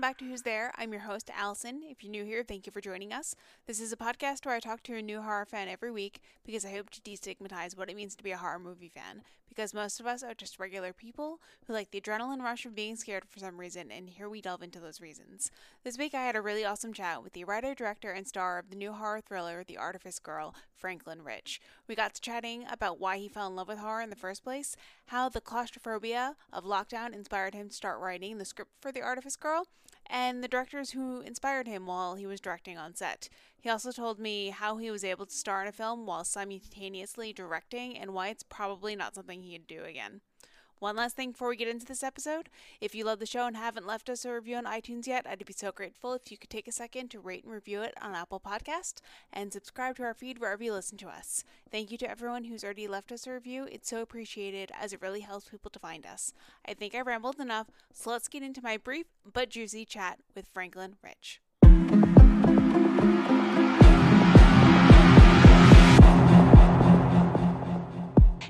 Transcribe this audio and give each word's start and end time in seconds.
Welcome 0.00 0.12
back 0.12 0.18
to 0.20 0.24
Who's 0.24 0.40
There. 0.40 0.72
I'm 0.78 0.92
your 0.92 1.02
host, 1.02 1.28
Allison. 1.36 1.82
If 1.84 2.02
you're 2.02 2.10
new 2.10 2.24
here, 2.24 2.42
thank 2.42 2.64
you 2.64 2.72
for 2.72 2.80
joining 2.80 3.12
us. 3.12 3.36
This 3.66 3.80
is 3.80 3.92
a 3.92 3.98
podcast 3.98 4.46
where 4.46 4.54
I 4.54 4.58
talk 4.58 4.82
to 4.84 4.96
a 4.96 5.02
new 5.02 5.20
horror 5.20 5.44
fan 5.44 5.68
every 5.68 5.90
week 5.90 6.22
because 6.42 6.64
I 6.64 6.70
hope 6.70 6.88
to 6.88 7.02
destigmatize 7.02 7.76
what 7.76 7.90
it 7.90 7.96
means 7.96 8.16
to 8.16 8.24
be 8.24 8.30
a 8.30 8.38
horror 8.38 8.58
movie 8.58 8.88
fan. 8.88 9.20
Because 9.46 9.74
most 9.74 10.00
of 10.00 10.06
us 10.06 10.22
are 10.22 10.32
just 10.32 10.58
regular 10.58 10.94
people 10.94 11.40
who 11.66 11.74
like 11.74 11.90
the 11.90 12.00
adrenaline 12.00 12.40
rush 12.40 12.64
of 12.64 12.74
being 12.74 12.96
scared 12.96 13.24
for 13.28 13.40
some 13.40 13.58
reason, 13.58 13.90
and 13.90 14.08
here 14.08 14.28
we 14.28 14.40
delve 14.40 14.62
into 14.62 14.80
those 14.80 15.02
reasons. 15.02 15.50
This 15.84 15.98
week 15.98 16.14
I 16.14 16.24
had 16.24 16.36
a 16.36 16.40
really 16.40 16.64
awesome 16.64 16.94
chat 16.94 17.22
with 17.22 17.34
the 17.34 17.44
writer, 17.44 17.74
director, 17.74 18.12
and 18.12 18.26
star 18.26 18.58
of 18.58 18.70
the 18.70 18.76
new 18.76 18.92
horror 18.92 19.20
thriller, 19.20 19.64
The 19.66 19.76
Artifice 19.76 20.20
Girl, 20.20 20.54
Franklin 20.72 21.22
Rich. 21.22 21.60
We 21.88 21.94
got 21.96 22.14
to 22.14 22.20
chatting 22.22 22.64
about 22.70 23.00
why 23.00 23.18
he 23.18 23.28
fell 23.28 23.48
in 23.48 23.56
love 23.56 23.68
with 23.68 23.78
horror 23.78 24.00
in 24.00 24.08
the 24.08 24.16
first 24.16 24.44
place, 24.44 24.76
how 25.06 25.28
the 25.28 25.42
claustrophobia 25.42 26.36
of 26.52 26.64
lockdown 26.64 27.12
inspired 27.12 27.54
him 27.54 27.68
to 27.68 27.74
start 27.74 28.00
writing 28.00 28.38
the 28.38 28.44
script 28.44 28.70
for 28.80 28.92
The 28.92 29.02
Artifice 29.02 29.36
Girl, 29.36 29.66
and 30.10 30.42
the 30.42 30.48
directors 30.48 30.90
who 30.90 31.20
inspired 31.20 31.66
him 31.66 31.86
while 31.86 32.14
he 32.16 32.26
was 32.26 32.40
directing 32.40 32.76
on 32.76 32.94
set. 32.94 33.28
He 33.60 33.68
also 33.70 33.92
told 33.92 34.18
me 34.18 34.50
how 34.50 34.76
he 34.76 34.90
was 34.90 35.04
able 35.04 35.26
to 35.26 35.32
star 35.32 35.62
in 35.62 35.68
a 35.68 35.72
film 35.72 36.06
while 36.06 36.24
simultaneously 36.24 37.32
directing 37.32 37.96
and 37.96 38.12
why 38.12 38.28
it's 38.28 38.42
probably 38.42 38.96
not 38.96 39.14
something 39.14 39.42
he'd 39.42 39.66
do 39.66 39.84
again. 39.84 40.20
One 40.80 40.96
last 40.96 41.14
thing 41.14 41.32
before 41.32 41.50
we 41.50 41.56
get 41.56 41.68
into 41.68 41.84
this 41.84 42.02
episode. 42.02 42.48
If 42.80 42.94
you 42.94 43.04
love 43.04 43.18
the 43.18 43.26
show 43.26 43.46
and 43.46 43.54
haven't 43.54 43.86
left 43.86 44.08
us 44.08 44.24
a 44.24 44.32
review 44.32 44.56
on 44.56 44.64
iTunes 44.64 45.06
yet, 45.06 45.26
I'd 45.28 45.44
be 45.44 45.52
so 45.52 45.72
grateful 45.72 46.14
if 46.14 46.32
you 46.32 46.38
could 46.38 46.48
take 46.48 46.66
a 46.66 46.72
second 46.72 47.10
to 47.10 47.20
rate 47.20 47.44
and 47.44 47.52
review 47.52 47.82
it 47.82 47.92
on 48.00 48.14
Apple 48.14 48.40
Podcast 48.40 49.02
and 49.30 49.52
subscribe 49.52 49.96
to 49.96 50.04
our 50.04 50.14
feed 50.14 50.38
wherever 50.38 50.64
you 50.64 50.72
listen 50.72 50.96
to 50.96 51.08
us. 51.08 51.44
Thank 51.70 51.90
you 51.90 51.98
to 51.98 52.10
everyone 52.10 52.44
who's 52.44 52.64
already 52.64 52.88
left 52.88 53.12
us 53.12 53.26
a 53.26 53.32
review. 53.32 53.68
It's 53.70 53.90
so 53.90 54.00
appreciated 54.00 54.72
as 54.80 54.94
it 54.94 55.02
really 55.02 55.20
helps 55.20 55.50
people 55.50 55.70
to 55.72 55.78
find 55.78 56.06
us. 56.06 56.32
I 56.66 56.72
think 56.72 56.94
I 56.94 57.02
rambled 57.02 57.40
enough, 57.40 57.66
so 57.92 58.08
let's 58.08 58.28
get 58.28 58.42
into 58.42 58.62
my 58.62 58.78
brief 58.78 59.04
but 59.30 59.50
juicy 59.50 59.84
chat 59.84 60.20
with 60.34 60.48
Franklin 60.48 60.96
Rich. 61.04 61.42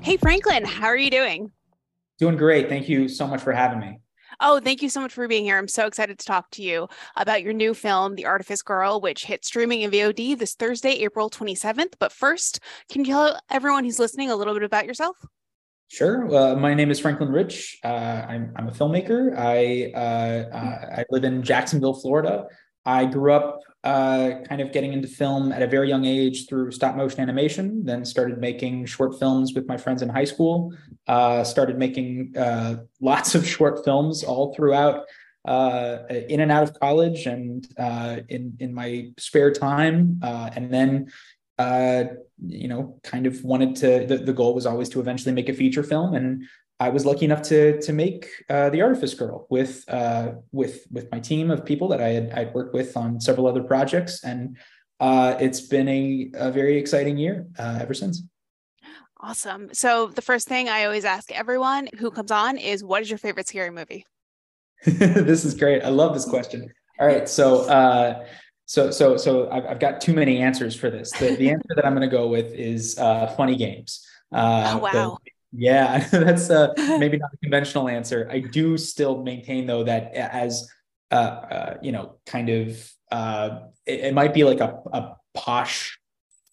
Hey 0.01 0.15
Franklin, 0.15 0.63
how 0.63 0.87
are 0.87 0.95
you 0.95 1.11
doing? 1.11 1.51
Doing 2.21 2.37
great. 2.37 2.69
Thank 2.69 2.87
you 2.87 3.07
so 3.07 3.25
much 3.25 3.41
for 3.41 3.51
having 3.51 3.79
me. 3.79 3.99
Oh, 4.39 4.59
thank 4.59 4.83
you 4.83 4.89
so 4.89 5.01
much 5.01 5.11
for 5.11 5.27
being 5.27 5.43
here. 5.43 5.57
I'm 5.57 5.67
so 5.67 5.87
excited 5.87 6.19
to 6.19 6.25
talk 6.25 6.51
to 6.51 6.61
you 6.61 6.87
about 7.15 7.41
your 7.41 7.51
new 7.51 7.73
film, 7.73 8.13
The 8.13 8.27
Artifice 8.27 8.61
Girl, 8.61 9.01
which 9.01 9.25
hits 9.25 9.47
streaming 9.47 9.81
in 9.81 9.89
VOD 9.89 10.37
this 10.37 10.53
Thursday, 10.53 10.91
April 10.99 11.31
27th. 11.31 11.93
But 11.99 12.11
first, 12.11 12.59
can 12.91 13.03
you 13.03 13.05
tell 13.05 13.39
everyone 13.49 13.85
who's 13.85 13.97
listening 13.97 14.29
a 14.29 14.35
little 14.35 14.53
bit 14.53 14.61
about 14.61 14.85
yourself? 14.85 15.17
Sure. 15.87 16.31
Uh, 16.31 16.55
my 16.55 16.75
name 16.75 16.91
is 16.91 16.99
Franklin 16.99 17.29
Rich. 17.29 17.79
Uh, 17.83 17.87
I'm, 17.87 18.53
I'm, 18.55 18.67
a 18.67 18.71
filmmaker. 18.71 19.35
I 19.35 19.91
uh, 19.95 20.55
uh 20.55 20.95
I 20.99 21.05
live 21.09 21.23
in 21.23 21.41
Jacksonville, 21.41 21.95
Florida. 21.95 22.45
I 22.85 23.05
grew 23.05 23.33
up 23.33 23.61
uh, 23.83 24.31
kind 24.47 24.61
of 24.61 24.71
getting 24.71 24.93
into 24.93 25.07
film 25.07 25.51
at 25.51 25.61
a 25.61 25.67
very 25.67 25.89
young 25.89 26.05
age 26.05 26.47
through 26.47 26.71
stop 26.71 26.95
motion 26.95 27.19
animation, 27.19 27.83
then 27.83 28.05
started 28.05 28.39
making 28.39 28.85
short 28.85 29.17
films 29.19 29.53
with 29.53 29.67
my 29.67 29.77
friends 29.77 30.01
in 30.01 30.09
high 30.09 30.23
school, 30.23 30.73
uh, 31.07 31.43
started 31.43 31.77
making 31.77 32.33
uh, 32.37 32.77
lots 32.99 33.35
of 33.35 33.47
short 33.47 33.83
films 33.83 34.23
all 34.23 34.53
throughout 34.53 35.05
uh, 35.45 35.97
in 36.09 36.39
and 36.39 36.51
out 36.51 36.63
of 36.63 36.79
college 36.79 37.25
and 37.25 37.67
uh, 37.77 38.17
in, 38.29 38.55
in 38.59 38.73
my 38.73 39.11
spare 39.17 39.51
time. 39.51 40.19
Uh, 40.21 40.49
and 40.55 40.71
then, 40.71 41.11
you 42.47 42.67
know, 42.67 42.99
kind 43.03 43.27
of 43.27 43.43
wanted 43.43 43.75
to, 43.75 44.05
the, 44.07 44.17
the 44.17 44.33
goal 44.33 44.55
was 44.55 44.65
always 44.65 44.89
to 44.89 44.99
eventually 44.99 45.33
make 45.33 45.49
a 45.49 45.53
feature 45.53 45.83
film. 45.83 46.15
And 46.15 46.43
I 46.81 46.89
was 46.89 47.05
lucky 47.05 47.25
enough 47.25 47.43
to 47.43 47.79
to 47.79 47.93
make 47.93 48.27
uh, 48.49 48.71
the 48.71 48.81
Artifice 48.81 49.13
Girl 49.13 49.45
with 49.51 49.85
uh, 49.87 50.31
with 50.51 50.87
with 50.91 51.11
my 51.11 51.19
team 51.19 51.51
of 51.51 51.63
people 51.63 51.87
that 51.89 52.01
I 52.01 52.07
had 52.07 52.31
I'd 52.31 52.53
worked 52.55 52.73
with 52.73 52.97
on 52.97 53.21
several 53.21 53.45
other 53.45 53.61
projects, 53.61 54.23
and 54.23 54.57
uh, 54.99 55.37
it's 55.39 55.61
been 55.61 55.87
a, 55.87 56.31
a 56.33 56.51
very 56.51 56.79
exciting 56.79 57.17
year 57.17 57.45
uh, 57.59 57.77
ever 57.79 57.93
since. 57.93 58.23
Awesome. 59.19 59.71
So 59.73 60.07
the 60.07 60.23
first 60.23 60.47
thing 60.47 60.69
I 60.69 60.85
always 60.85 61.05
ask 61.05 61.31
everyone 61.31 61.87
who 61.99 62.09
comes 62.09 62.31
on 62.31 62.57
is, 62.57 62.83
"What 62.83 63.03
is 63.03 63.11
your 63.11 63.19
favorite 63.19 63.47
scary 63.47 63.69
movie?" 63.69 64.07
this 64.85 65.45
is 65.45 65.53
great. 65.53 65.83
I 65.83 65.89
love 65.89 66.15
this 66.15 66.25
question. 66.25 66.67
All 66.99 67.05
right, 67.05 67.29
so 67.29 67.61
uh, 67.69 68.25
so 68.65 68.89
so 68.89 69.17
so 69.17 69.51
I've, 69.51 69.65
I've 69.67 69.79
got 69.79 70.01
too 70.01 70.13
many 70.13 70.39
answers 70.39 70.75
for 70.75 70.89
this. 70.89 71.11
The, 71.11 71.35
the 71.35 71.51
answer 71.51 71.75
that 71.75 71.85
I'm 71.85 71.93
going 71.93 72.09
to 72.09 72.15
go 72.15 72.27
with 72.27 72.51
is 72.55 72.97
uh, 72.97 73.27
funny 73.37 73.55
games. 73.55 74.03
oh 74.33 74.77
wow. 74.79 75.19
The, 75.23 75.31
yeah, 75.51 76.07
that's 76.11 76.49
uh, 76.49 76.73
maybe 76.77 77.17
not 77.17 77.33
a 77.33 77.37
conventional 77.37 77.87
answer. 77.87 78.27
I 78.31 78.39
do 78.39 78.77
still 78.77 79.23
maintain 79.23 79.65
though 79.65 79.83
that 79.83 80.13
as 80.13 80.69
uh, 81.11 81.15
uh, 81.15 81.77
you 81.81 81.91
know, 81.91 82.15
kind 82.25 82.49
of 82.49 82.91
uh, 83.11 83.59
it, 83.85 83.99
it 83.99 84.13
might 84.13 84.33
be 84.33 84.43
like 84.43 84.61
a, 84.61 84.79
a 84.93 85.15
posh 85.33 85.99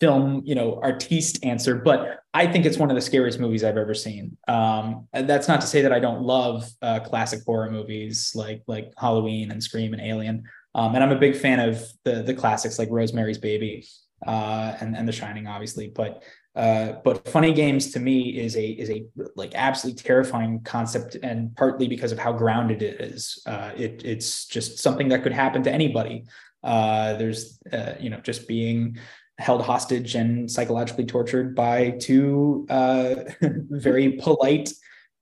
film, 0.01 0.43
you 0.45 0.55
know, 0.55 0.81
artiste 0.83 1.45
answer, 1.45 1.77
but 1.77 2.21
I 2.35 2.47
think 2.47 2.67
it's 2.67 2.79
one 2.79 2.91
of 2.91 2.97
the 2.97 3.01
scariest 3.01 3.41
movies 3.41 3.65
I've 3.65 3.77
ever 3.77 3.95
seen. 3.95 4.37
Um, 4.47 5.09
that's 5.13 5.49
not 5.49 5.61
to 5.61 5.67
say 5.67 5.83
that 5.83 5.93
I 5.93 5.99
don't 5.99 6.23
love 6.23 6.69
uh, 6.83 7.01
classic 7.01 7.41
horror 7.45 7.71
movies 7.71 8.33
like 8.35 8.63
like 8.67 8.93
Halloween 8.97 9.51
and 9.51 9.63
Scream 9.63 9.93
and 9.93 10.03
Alien. 10.03 10.45
Um, 10.75 10.95
and 10.95 11.03
I'm 11.03 11.13
a 11.13 11.19
big 11.19 11.37
fan 11.37 11.61
of 11.61 11.83
the 12.05 12.23
the 12.23 12.35
classics 12.35 12.79
like 12.79 12.89
Rosemary's 12.91 13.39
Baby 13.39 13.87
uh, 14.27 14.75
and 14.81 14.97
and 14.97 15.09
The 15.09 15.13
Shining, 15.13 15.47
obviously. 15.47 15.89
But 15.89 16.23
uh, 16.59 17.01
but 17.05 17.29
funny 17.29 17.53
games 17.53 17.93
to 17.93 18.01
me 18.01 18.37
is 18.37 18.57
a 18.57 18.67
is 18.67 18.91
a 18.91 19.07
like 19.37 19.55
absolutely 19.55 20.03
terrifying 20.03 20.61
concept, 20.65 21.17
and 21.23 21.55
partly 21.55 21.87
because 21.87 22.11
of 22.11 22.19
how 22.19 22.33
grounded 22.33 22.83
it 22.83 23.01
is. 23.01 23.41
Uh, 23.47 23.71
it 23.77 24.03
it's 24.05 24.45
just 24.47 24.81
something 24.81 25.07
that 25.09 25.23
could 25.23 25.33
happen 25.33 25.63
to 25.63 25.73
anybody. 25.73 26.25
Uh, 26.65 27.15
there's 27.15 27.61
uh, 27.73 27.93
you 28.01 28.11
know 28.11 28.19
just 28.19 28.49
being 28.49 28.99
held 29.39 29.63
hostage 29.63 30.17
and 30.17 30.51
psychologically 30.51 31.07
tortured 31.07 31.55
by 31.55 31.91
two 31.91 32.67
uh, 32.69 33.15
very 33.41 34.13
polite 34.13 34.73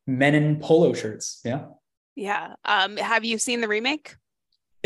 men 0.07 0.35
in 0.35 0.59
polo 0.59 0.95
shirts. 0.95 1.43
Yeah. 1.45 1.67
Yeah. 2.15 2.55
Um, 2.65 2.97
have 2.97 3.27
you 3.27 3.37
seen 3.37 3.61
the 3.61 3.69
remake? 3.69 4.17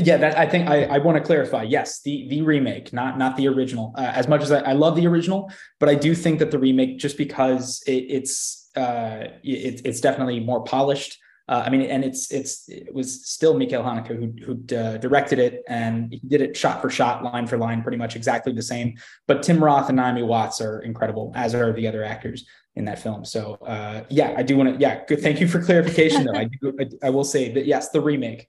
Yeah, 0.02 0.16
that 0.16 0.38
I 0.38 0.46
think 0.46 0.68
I, 0.68 0.84
I 0.84 0.98
want 0.98 1.16
to 1.18 1.24
clarify. 1.24 1.62
Yes, 1.62 2.00
the 2.02 2.26
the 2.28 2.42
remake, 2.42 2.92
not 2.92 3.18
not 3.18 3.36
the 3.36 3.48
original. 3.48 3.94
Uh, 3.96 4.12
as 4.14 4.28
much 4.28 4.42
as 4.42 4.50
I, 4.50 4.60
I, 4.60 4.72
love 4.72 4.96
the 4.96 5.06
original, 5.06 5.50
but 5.78 5.88
I 5.88 5.94
do 5.94 6.14
think 6.14 6.38
that 6.38 6.50
the 6.50 6.58
remake, 6.58 6.98
just 6.98 7.16
because 7.18 7.82
it, 7.86 8.06
it's 8.08 8.70
uh, 8.76 9.28
it, 9.42 9.82
it's 9.84 10.00
definitely 10.00 10.40
more 10.40 10.62
polished. 10.64 11.18
Uh, 11.48 11.64
I 11.66 11.70
mean, 11.70 11.82
and 11.82 12.04
it's 12.04 12.30
it's 12.30 12.68
it 12.68 12.94
was 12.94 13.26
still 13.26 13.58
Michael 13.58 13.82
Haneke 13.82 14.06
who 14.06 14.32
who 14.44 14.76
uh, 14.76 14.98
directed 14.98 15.38
it, 15.38 15.62
and 15.68 16.12
he 16.12 16.20
did 16.26 16.40
it 16.40 16.56
shot 16.56 16.80
for 16.80 16.88
shot, 16.88 17.24
line 17.24 17.46
for 17.46 17.58
line, 17.58 17.82
pretty 17.82 17.98
much 17.98 18.14
exactly 18.14 18.52
the 18.52 18.62
same. 18.62 18.96
But 19.26 19.42
Tim 19.42 19.62
Roth 19.62 19.88
and 19.88 19.96
Naomi 19.96 20.22
Watts 20.22 20.60
are 20.60 20.80
incredible, 20.80 21.32
as 21.34 21.54
are 21.54 21.72
the 21.72 21.88
other 21.88 22.04
actors 22.04 22.46
in 22.76 22.84
that 22.84 23.00
film. 23.00 23.24
So 23.24 23.54
uh, 23.66 24.04
yeah, 24.08 24.34
I 24.36 24.44
do 24.44 24.56
want 24.56 24.74
to. 24.74 24.80
Yeah, 24.80 25.04
good. 25.06 25.20
Thank 25.20 25.40
you 25.40 25.48
for 25.48 25.60
clarification, 25.60 26.24
though. 26.24 26.36
I 26.36 26.44
do. 26.44 26.76
I, 26.78 27.06
I 27.08 27.10
will 27.10 27.24
say 27.24 27.52
that 27.52 27.66
yes, 27.66 27.90
the 27.90 28.00
remake. 28.00 28.46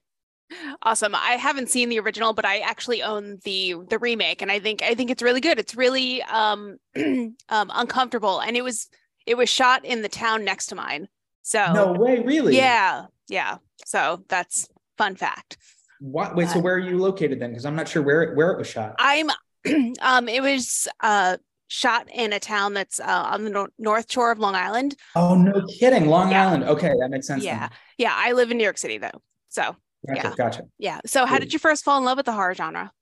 Awesome. 0.82 1.14
I 1.14 1.32
haven't 1.32 1.68
seen 1.70 1.88
the 1.88 2.00
original, 2.00 2.32
but 2.32 2.44
I 2.44 2.58
actually 2.58 3.02
own 3.02 3.38
the 3.44 3.76
the 3.88 3.98
remake, 3.98 4.42
and 4.42 4.50
I 4.50 4.58
think 4.58 4.82
I 4.82 4.94
think 4.94 5.10
it's 5.10 5.22
really 5.22 5.40
good. 5.40 5.58
It's 5.58 5.74
really 5.74 6.22
um, 6.22 6.78
um, 6.96 7.34
uncomfortable, 7.50 8.40
and 8.40 8.56
it 8.56 8.62
was 8.62 8.88
it 9.26 9.36
was 9.36 9.48
shot 9.48 9.84
in 9.84 10.02
the 10.02 10.08
town 10.08 10.44
next 10.44 10.66
to 10.66 10.74
mine. 10.74 11.08
So 11.42 11.72
no 11.72 11.92
way, 11.92 12.20
really? 12.20 12.56
Yeah, 12.56 13.06
yeah. 13.28 13.58
So 13.84 14.24
that's 14.28 14.68
fun 14.96 15.16
fact. 15.16 15.58
What? 16.00 16.34
Wait. 16.34 16.48
Uh, 16.48 16.54
so 16.54 16.60
where 16.60 16.74
are 16.74 16.78
you 16.78 16.98
located 16.98 17.40
then? 17.40 17.50
Because 17.50 17.64
I'm 17.64 17.76
not 17.76 17.88
sure 17.88 18.02
where 18.02 18.22
it, 18.22 18.36
where 18.36 18.50
it 18.50 18.58
was 18.58 18.68
shot. 18.68 18.94
I'm. 18.98 19.30
um. 20.00 20.28
It 20.28 20.42
was 20.42 20.88
uh 21.00 21.36
shot 21.72 22.06
in 22.12 22.34
a 22.34 22.38
town 22.38 22.74
that's 22.74 23.00
uh, 23.00 23.28
on 23.32 23.44
the 23.44 23.50
no- 23.50 23.68
north 23.78 24.12
shore 24.12 24.30
of 24.30 24.38
Long 24.38 24.54
Island. 24.54 24.94
Oh 25.16 25.34
no, 25.34 25.64
kidding! 25.78 26.06
Long 26.06 26.30
yeah. 26.30 26.46
Island. 26.46 26.64
Okay, 26.64 26.92
that 27.00 27.08
makes 27.10 27.26
sense. 27.26 27.42
Yeah, 27.42 27.68
yeah. 27.96 28.12
I 28.14 28.32
live 28.32 28.50
in 28.50 28.58
New 28.58 28.64
York 28.64 28.78
City 28.78 28.98
though, 28.98 29.22
so 29.48 29.74
Gotcha, 30.06 30.20
yeah. 30.28 30.34
Gotcha. 30.36 30.62
Yeah. 30.78 31.00
So 31.06 31.26
how 31.26 31.38
did 31.38 31.52
you 31.52 31.58
first 31.58 31.84
fall 31.84 31.98
in 31.98 32.04
love 32.04 32.16
with 32.16 32.26
the 32.26 32.32
horror 32.32 32.54
genre? 32.54 32.92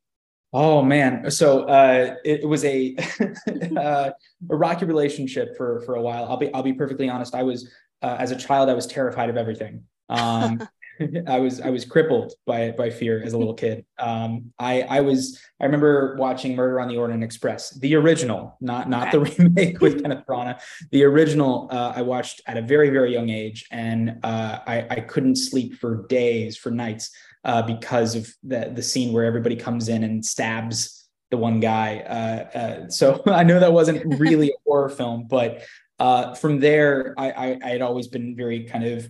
Oh 0.52 0.82
man. 0.82 1.30
So 1.30 1.62
uh, 1.64 2.16
it, 2.24 2.40
it, 2.40 2.46
was 2.46 2.64
a 2.64 2.96
uh, 3.76 4.10
a 4.50 4.56
rocky 4.56 4.84
relationship 4.84 5.56
for 5.56 5.80
for 5.86 5.94
a 5.94 6.02
while. 6.02 6.24
I'll 6.24 6.36
be 6.36 6.52
I'll 6.52 6.62
be 6.62 6.72
perfectly 6.72 7.08
honest. 7.08 7.34
I 7.34 7.42
was 7.42 7.70
uh, 8.02 8.16
as 8.18 8.32
a 8.32 8.36
child 8.36 8.68
I 8.68 8.74
was 8.74 8.86
terrified 8.86 9.30
of 9.30 9.36
everything. 9.36 9.84
Um, 10.08 10.66
I 11.26 11.38
was 11.38 11.60
I 11.60 11.70
was 11.70 11.84
crippled 11.84 12.34
by 12.46 12.72
by 12.72 12.90
fear 12.90 13.22
as 13.22 13.32
a 13.32 13.38
little 13.38 13.54
kid. 13.54 13.84
Um, 13.98 14.52
I 14.58 14.82
I 14.82 15.00
was 15.00 15.40
I 15.60 15.64
remember 15.64 16.16
watching 16.16 16.54
Murder 16.54 16.80
on 16.80 16.88
the 16.88 16.96
Orient 16.96 17.24
Express, 17.24 17.70
the 17.70 17.94
original, 17.94 18.56
not 18.60 18.88
not 18.88 19.12
the 19.12 19.20
remake 19.20 19.80
with 19.80 20.02
Kenneth 20.02 20.24
Branagh. 20.28 20.60
The 20.90 21.04
original 21.04 21.68
uh, 21.70 21.92
I 21.96 22.02
watched 22.02 22.42
at 22.46 22.56
a 22.56 22.62
very 22.62 22.90
very 22.90 23.12
young 23.12 23.30
age, 23.30 23.66
and 23.70 24.18
uh, 24.22 24.58
I 24.66 24.86
I 24.90 25.00
couldn't 25.00 25.36
sleep 25.36 25.74
for 25.74 26.06
days 26.08 26.56
for 26.56 26.70
nights 26.70 27.10
uh, 27.44 27.62
because 27.62 28.14
of 28.14 28.32
the 28.42 28.72
the 28.74 28.82
scene 28.82 29.12
where 29.12 29.24
everybody 29.24 29.56
comes 29.56 29.88
in 29.88 30.04
and 30.04 30.24
stabs 30.24 31.08
the 31.30 31.36
one 31.36 31.60
guy. 31.60 32.00
Uh, 32.00 32.58
uh, 32.58 32.88
so 32.88 33.22
I 33.26 33.44
know 33.44 33.60
that 33.60 33.72
wasn't 33.72 34.18
really 34.18 34.50
a 34.50 34.58
horror 34.66 34.90
film, 34.90 35.26
but 35.28 35.62
uh, 35.98 36.34
from 36.34 36.60
there 36.60 37.14
I, 37.16 37.30
I 37.30 37.58
I 37.64 37.68
had 37.70 37.82
always 37.82 38.08
been 38.08 38.36
very 38.36 38.64
kind 38.64 38.84
of 38.84 39.08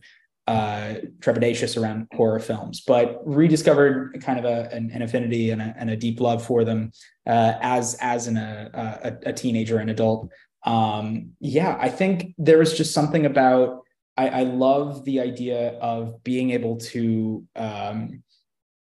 uh, 0.51 0.95
trepidatious 1.21 1.81
around 1.81 2.09
horror 2.13 2.41
films, 2.41 2.83
but 2.85 3.21
rediscovered 3.25 4.21
kind 4.21 4.37
of 4.37 4.45
a, 4.45 4.69
an, 4.75 4.91
an 4.91 5.03
affinity 5.03 5.51
and 5.51 5.63
a, 5.63 5.73
and 5.79 5.91
a, 5.91 5.97
deep 5.97 6.21
love 6.21 6.45
for 6.45 6.65
them 6.65 6.91
uh, 7.29 7.55
as 7.61 7.97
as 8.01 8.27
an, 8.27 8.37
a, 8.37 9.17
a, 9.27 9.33
teenager 9.33 9.79
and 9.79 9.91
adult. 9.91 10.29
Um, 10.67 11.35
yeah, 11.39 11.79
I 11.81 11.89
think 11.89 12.35
there 12.37 12.59
was 12.59 12.77
just 12.77 12.93
something 12.93 13.27
about 13.27 13.85
I, 14.17 14.29
I 14.29 14.43
love 14.43 15.05
the 15.05 15.21
idea 15.21 15.79
of 15.79 16.25
being 16.25 16.51
able 16.51 16.79
to 16.79 17.47
um, 17.55 18.25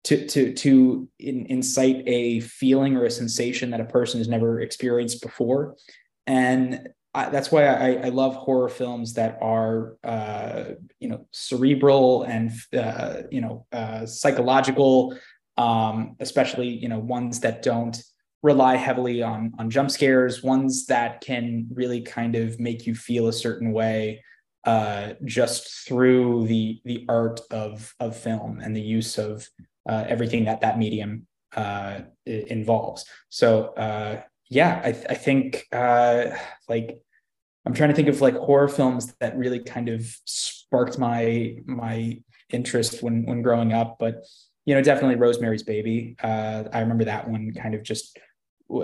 to 0.04 0.26
to 0.26 0.52
to 0.54 1.08
in, 1.20 1.46
incite 1.46 2.02
a 2.08 2.40
feeling 2.40 2.96
or 2.96 3.04
a 3.04 3.10
sensation 3.10 3.70
that 3.70 3.80
a 3.80 3.84
person 3.84 4.18
has 4.18 4.26
never 4.26 4.60
experienced 4.60 5.22
before, 5.22 5.76
and 6.26 6.88
I, 7.14 7.28
that's 7.28 7.52
why 7.52 7.66
I, 7.66 8.06
I, 8.06 8.08
love 8.08 8.34
horror 8.34 8.70
films 8.70 9.14
that 9.14 9.38
are 9.42 9.96
uh, 10.02 10.64
you 10.98 11.08
know 11.08 11.26
cerebral 11.30 12.22
and 12.22 12.50
uh, 12.76 13.22
you 13.30 13.42
know 13.42 13.66
uh, 13.70 14.06
psychological, 14.06 15.16
um, 15.58 16.16
especially 16.20 16.68
you 16.68 16.88
know 16.88 16.98
ones 16.98 17.40
that 17.40 17.62
don't 17.62 18.02
rely 18.42 18.76
heavily 18.76 19.22
on 19.22 19.52
on 19.58 19.68
jump 19.68 19.90
scares, 19.90 20.42
ones 20.42 20.86
that 20.86 21.20
can 21.20 21.66
really 21.74 22.00
kind 22.00 22.34
of 22.34 22.58
make 22.58 22.86
you 22.86 22.94
feel 22.94 23.28
a 23.28 23.32
certain 23.32 23.72
way 23.72 24.24
uh, 24.64 25.12
just 25.26 25.86
through 25.86 26.46
the 26.46 26.80
the 26.86 27.04
art 27.10 27.40
of 27.50 27.94
of 28.00 28.16
film 28.16 28.58
and 28.60 28.74
the 28.74 28.80
use 28.80 29.18
of 29.18 29.46
uh, 29.86 30.04
everything 30.08 30.44
that 30.46 30.62
that 30.62 30.78
medium 30.78 31.26
uh, 31.56 32.00
involves. 32.24 33.04
So 33.28 33.74
yeah, 34.52 34.82
I, 34.84 34.88
I 34.88 35.14
think 35.14 35.66
uh, 35.72 36.24
like 36.68 37.00
I'm 37.64 37.74
trying 37.74 37.90
to 37.90 37.94
think 37.94 38.08
of 38.08 38.20
like 38.20 38.34
horror 38.34 38.68
films 38.68 39.14
that 39.20 39.36
really 39.36 39.60
kind 39.60 39.88
of 39.88 40.04
sparked 40.24 40.98
my 40.98 41.56
my 41.64 42.20
interest 42.50 43.02
when 43.02 43.24
when 43.24 43.42
growing 43.42 43.72
up. 43.72 43.96
But 43.98 44.24
you 44.64 44.74
know, 44.74 44.82
definitely 44.82 45.16
Rosemary's 45.16 45.62
Baby. 45.62 46.16
Uh, 46.22 46.64
I 46.72 46.80
remember 46.80 47.04
that 47.04 47.28
one 47.28 47.52
kind 47.52 47.74
of 47.74 47.82
just 47.82 48.18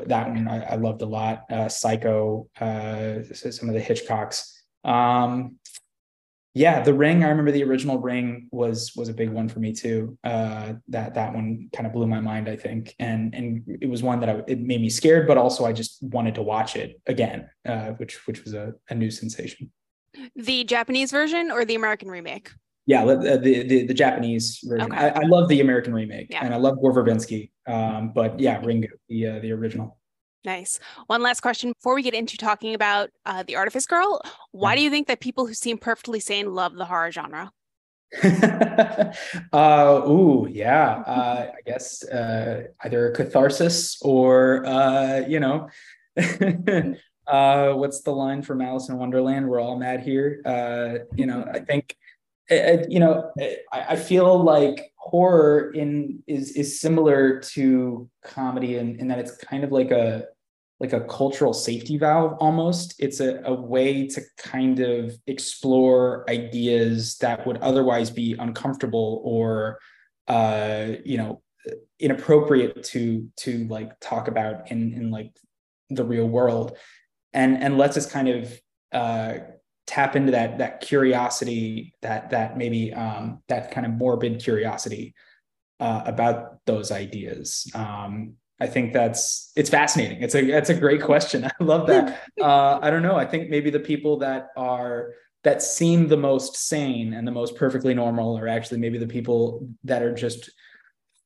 that 0.07 0.29
one 0.29 0.49
I, 0.49 0.73
I 0.73 0.75
loved 0.77 1.03
a 1.03 1.07
lot. 1.07 1.45
Uh, 1.51 1.69
Psycho, 1.69 2.49
uh, 2.61 3.23
some 3.33 3.69
of 3.69 3.75
the 3.75 3.81
Hitchcocks. 3.81 4.53
Um, 4.85 5.57
yeah, 6.59 6.83
The 6.83 6.93
Ring. 6.93 7.23
I 7.23 7.29
remember 7.29 7.53
the 7.53 7.63
original 7.63 7.99
Ring 7.99 8.49
was 8.51 8.93
was 8.97 9.09
a 9.09 9.15
big 9.15 9.31
one 9.31 9.49
for 9.49 9.61
me 9.61 9.73
too. 9.73 10.19
Uh, 10.25 10.75
that 10.89 11.15
that 11.15 11.33
one 11.33 11.69
kind 11.73 11.87
of 11.87 11.93
blew 11.93 12.09
my 12.09 12.21
mind, 12.21 12.49
I 12.49 12.57
think, 12.57 12.97
and 12.99 13.33
and 13.33 13.63
it 13.81 13.89
was 13.89 14.03
one 14.03 14.19
that 14.21 14.29
I, 14.29 14.43
it 14.49 14.61
made 14.61 14.81
me 14.81 14.91
scared, 14.91 15.29
but 15.29 15.39
also 15.39 15.65
I 15.65 15.73
just 15.73 16.03
wanted 16.03 16.35
to 16.35 16.43
watch 16.43 16.75
it 16.75 17.01
again, 17.07 17.49
uh, 17.65 17.91
which 17.99 18.27
which 18.27 18.43
was 18.43 18.55
a, 18.55 18.75
a 18.91 18.95
new 18.97 19.11
sensation. 19.11 19.71
The 20.35 20.65
Japanese 20.65 21.13
version 21.13 21.53
or 21.53 21.65
the 21.65 21.77
American 21.77 22.09
remake? 22.09 22.51
Yeah, 22.87 23.05
the 23.05 23.39
the, 23.39 23.87
the 23.87 23.95
Japanese 23.95 24.59
version. 24.65 24.91
Okay. 24.91 24.99
I, 24.99 25.21
I, 25.21 25.27
love 25.27 25.49
the 25.49 25.61
American 25.61 25.95
remake, 25.95 26.29
yeah. 26.31 26.45
and 26.45 26.53
I 26.53 26.57
love 26.57 26.81
Gore 26.81 26.93
Verbinski. 26.93 27.51
Um, 27.69 28.13
but 28.13 28.41
yeah, 28.41 28.61
Ringu, 28.63 28.89
the 29.09 29.27
uh, 29.27 29.39
the 29.39 29.53
original. 29.53 29.98
Nice. 30.45 30.79
One 31.09 31.23
last 31.23 31.41
question 31.41 31.73
before 31.73 31.95
we 31.95 32.03
get 32.03 32.15
into 32.15 32.37
talking 32.37 32.75
about 32.75 33.11
uh, 33.27 33.43
the 33.43 33.57
Artifice 33.57 33.87
Girl. 33.87 34.21
Why 34.53 34.77
do 34.77 34.83
you 34.83 34.91
think 34.91 35.09
that 35.09 35.21
people 35.21 35.47
who 35.47 35.55
seem 35.55 35.79
perfectly 35.79 36.21
sane 36.21 36.55
love 36.55 36.75
the 36.75 36.85
horror 36.85 37.11
genre? 37.11 37.53
uh, 39.53 40.03
ooh, 40.09 40.49
yeah. 40.51 41.03
Uh, 41.07 41.51
I 41.53 41.61
guess 41.67 42.05
uh, 42.05 42.69
either 42.85 43.11
catharsis 43.11 43.99
or 44.01 44.65
uh, 44.65 45.25
you 45.29 45.41
know, 45.41 45.69
uh, 47.27 47.73
what's 47.73 48.01
the 48.03 48.13
line 48.13 48.43
from 48.43 48.63
Alice 48.63 48.89
in 48.89 48.97
Wonderland? 48.97 49.49
We're 49.49 49.61
all 49.61 49.79
mad 49.79 50.01
here. 50.01 50.41
Uh, 50.45 51.05
you 51.17 51.27
know, 51.27 51.47
I 51.53 51.59
think, 51.59 51.97
it, 52.49 52.91
you 52.91 53.01
know, 53.01 53.31
I, 53.39 53.59
I 53.91 53.97
feel 53.97 54.43
like 54.43 54.93
horror 55.09 55.71
in 55.73 56.23
is 56.27 56.53
is 56.53 56.81
similar 56.81 57.41
to 57.41 58.09
comedy 58.25 58.77
in, 58.77 58.99
in 59.01 59.09
that 59.09 59.19
it's 59.19 59.37
kind 59.37 59.65
of 59.65 59.73
like 59.73 59.91
a 59.91 60.25
like 60.81 60.93
a 60.93 61.01
cultural 61.01 61.53
safety 61.53 61.99
valve 61.99 62.35
almost. 62.41 62.95
It's 62.99 63.19
a, 63.21 63.41
a 63.45 63.53
way 63.53 64.07
to 64.09 64.21
kind 64.37 64.79
of 64.79 65.17
explore 65.27 66.25
ideas 66.31 67.17
that 67.19 67.47
would 67.47 67.59
otherwise 67.59 68.11
be 68.11 68.37
uncomfortable 68.39 69.23
or 69.25 69.79
uh 70.29 70.89
you 71.05 71.17
know 71.17 71.43
inappropriate 71.99 72.85
to 72.85 73.29
to 73.37 73.67
like 73.69 73.99
talk 74.01 74.29
about 74.29 74.71
in 74.71 74.93
in 74.93 75.11
like 75.11 75.33
the 75.91 76.05
real 76.05 76.29
world. 76.29 76.77
And 77.33 77.63
and 77.63 77.79
lets 77.79 77.97
us 77.97 78.07
kind 78.11 78.29
of 78.29 78.61
uh 78.93 79.39
tap 79.89 80.15
into 80.15 80.33
that 80.33 80.59
that 80.59 80.81
curiosity 80.83 81.95
that 82.03 82.31
that 82.31 82.59
maybe 82.59 82.93
um, 82.93 83.43
that 83.49 83.71
kind 83.71 83.87
of 83.87 83.93
morbid 83.93 84.41
curiosity 84.41 85.15
uh, 85.81 86.03
about 86.05 86.59
those 86.67 86.93
ideas. 86.93 87.67
Um, 87.75 88.35
I 88.61 88.67
think 88.67 88.93
that's 88.93 89.51
it's 89.57 89.71
fascinating. 89.71 90.23
It's 90.23 90.35
a 90.35 90.45
that's 90.45 90.69
a 90.69 90.75
great 90.75 91.03
question. 91.03 91.45
I 91.61 91.65
love 91.65 91.87
that. 91.89 92.23
Uh, 92.41 92.79
I 92.81 92.91
don't 92.91 93.03
know. 93.03 93.17
I 93.17 93.25
think 93.25 93.51
maybe 93.51 93.69
the 93.69 93.81
people 93.81 94.19
that 94.19 94.51
are 94.57 95.11
that 95.43 95.61
seem 95.61 96.07
the 96.07 96.17
most 96.17 96.57
sane 96.57 97.15
and 97.15 97.27
the 97.27 97.33
most 97.33 97.57
perfectly 97.57 97.95
normal 97.95 98.39
are 98.39 98.47
actually 98.47 98.79
maybe 98.79 98.99
the 98.99 99.09
people 99.09 99.69
that 99.83 100.03
are 100.03 100.15
just 100.15 100.51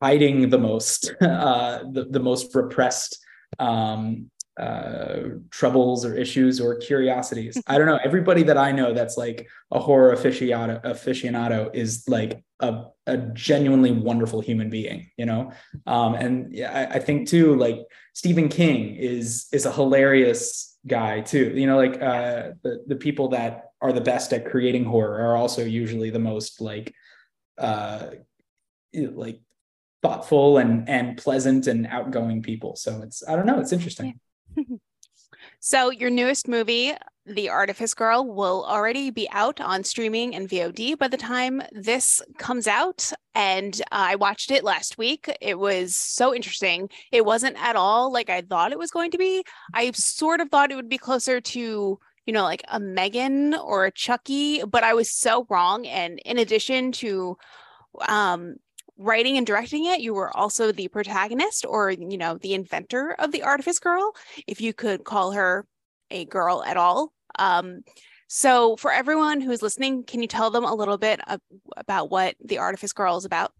hiding 0.00 0.48
the 0.48 0.58
most, 0.58 1.12
uh, 1.20 1.82
the, 1.90 2.06
the 2.10 2.20
most 2.20 2.54
repressed 2.54 3.18
um, 3.58 4.30
uh, 4.62 5.16
troubles 5.50 5.98
or 6.06 6.12
issues 6.24 6.60
or 6.60 6.76
curiosities. 6.76 7.54
I 7.66 7.74
don't 7.76 7.88
know. 7.92 8.00
Everybody 8.10 8.42
that 8.44 8.58
I 8.68 8.70
know 8.78 8.88
that's 8.98 9.16
like 9.16 9.38
a 9.70 9.80
horror 9.86 10.14
aficionado, 10.16 10.74
aficionado 10.84 11.58
is 11.74 12.04
like 12.06 12.32
a, 12.60 12.70
a 13.06 13.16
genuinely 13.50 13.92
wonderful 14.08 14.40
human 14.40 14.68
being, 14.70 15.10
you 15.20 15.26
know? 15.30 15.42
Um, 15.86 16.14
and 16.14 16.32
yeah, 16.60 16.70
I, 16.80 16.96
I 16.96 16.98
think 17.06 17.28
too, 17.28 17.56
like 17.56 17.78
Stephen 18.14 18.48
King 18.48 18.96
is, 18.96 19.46
is 19.52 19.66
a 19.66 19.72
hilarious 19.72 20.78
guy 20.86 21.20
too. 21.20 21.46
You 21.60 21.66
know, 21.66 21.78
like 21.84 21.96
uh, 22.00 22.52
the, 22.62 22.72
the 22.86 22.96
people 22.96 23.28
that 23.28 23.52
are 23.80 23.92
the 23.92 24.06
best 24.12 24.32
at 24.32 24.50
creating 24.52 24.84
horror 24.84 25.20
are 25.26 25.36
also 25.36 25.64
usually 25.64 26.10
the 26.10 26.24
most 26.30 26.60
like, 26.60 26.94
uh, 27.58 28.06
like 28.94 29.40
thoughtful 30.02 30.58
and 30.58 30.88
and 30.88 31.16
pleasant 31.16 31.66
and 31.66 31.86
outgoing 31.86 32.42
people. 32.42 32.76
So 32.76 33.02
it's 33.02 33.22
I 33.26 33.36
don't 33.36 33.46
know, 33.46 33.60
it's 33.60 33.72
interesting. 33.72 34.06
Yeah. 34.06 34.12
so, 35.60 35.90
your 35.90 36.10
newest 36.10 36.48
movie, 36.48 36.92
The 37.26 37.48
Artifice 37.48 37.94
Girl, 37.94 38.24
will 38.24 38.64
already 38.64 39.10
be 39.10 39.28
out 39.30 39.60
on 39.60 39.84
streaming 39.84 40.34
and 40.34 40.48
VOD 40.48 40.98
by 40.98 41.08
the 41.08 41.16
time 41.16 41.62
this 41.72 42.20
comes 42.38 42.66
out. 42.66 43.12
And 43.34 43.80
I 43.90 44.16
watched 44.16 44.50
it 44.50 44.64
last 44.64 44.98
week. 44.98 45.30
It 45.40 45.58
was 45.58 45.96
so 45.96 46.34
interesting. 46.34 46.88
It 47.10 47.24
wasn't 47.24 47.56
at 47.62 47.76
all 47.76 48.12
like 48.12 48.30
I 48.30 48.42
thought 48.42 48.72
it 48.72 48.78
was 48.78 48.90
going 48.90 49.10
to 49.12 49.18
be. 49.18 49.44
I 49.74 49.90
sort 49.92 50.40
of 50.40 50.48
thought 50.50 50.70
it 50.70 50.76
would 50.76 50.88
be 50.88 50.98
closer 50.98 51.40
to 51.40 51.98
you 52.26 52.32
know, 52.32 52.44
like 52.44 52.62
a 52.68 52.78
Megan 52.78 53.54
or 53.54 53.84
a 53.84 53.90
Chucky, 53.90 54.62
but 54.64 54.84
I 54.84 54.94
was 54.94 55.10
so 55.10 55.46
wrong. 55.50 55.86
And 55.86 56.20
in 56.24 56.38
addition 56.38 56.92
to 56.92 57.36
um, 58.08 58.56
writing 59.02 59.36
and 59.36 59.46
directing 59.46 59.86
it, 59.86 60.00
you 60.00 60.14
were 60.14 60.34
also 60.36 60.72
the 60.72 60.88
protagonist 60.88 61.64
or, 61.68 61.90
you 61.90 62.16
know, 62.16 62.38
the 62.38 62.54
inventor 62.54 63.14
of 63.18 63.32
the 63.32 63.42
Artifice 63.42 63.78
Girl, 63.78 64.14
if 64.46 64.60
you 64.60 64.72
could 64.72 65.04
call 65.04 65.32
her 65.32 65.66
a 66.10 66.24
girl 66.24 66.62
at 66.64 66.76
all. 66.76 67.12
Um, 67.38 67.82
so, 68.28 68.76
for 68.76 68.90
everyone 68.90 69.40
who's 69.42 69.60
listening, 69.60 70.04
can 70.04 70.22
you 70.22 70.28
tell 70.28 70.50
them 70.50 70.64
a 70.64 70.74
little 70.74 70.96
bit 70.96 71.20
of, 71.28 71.40
about 71.76 72.10
what 72.10 72.34
the 72.42 72.58
Artifice 72.58 72.92
Girl 72.92 73.16
is 73.16 73.24
about? 73.24 73.52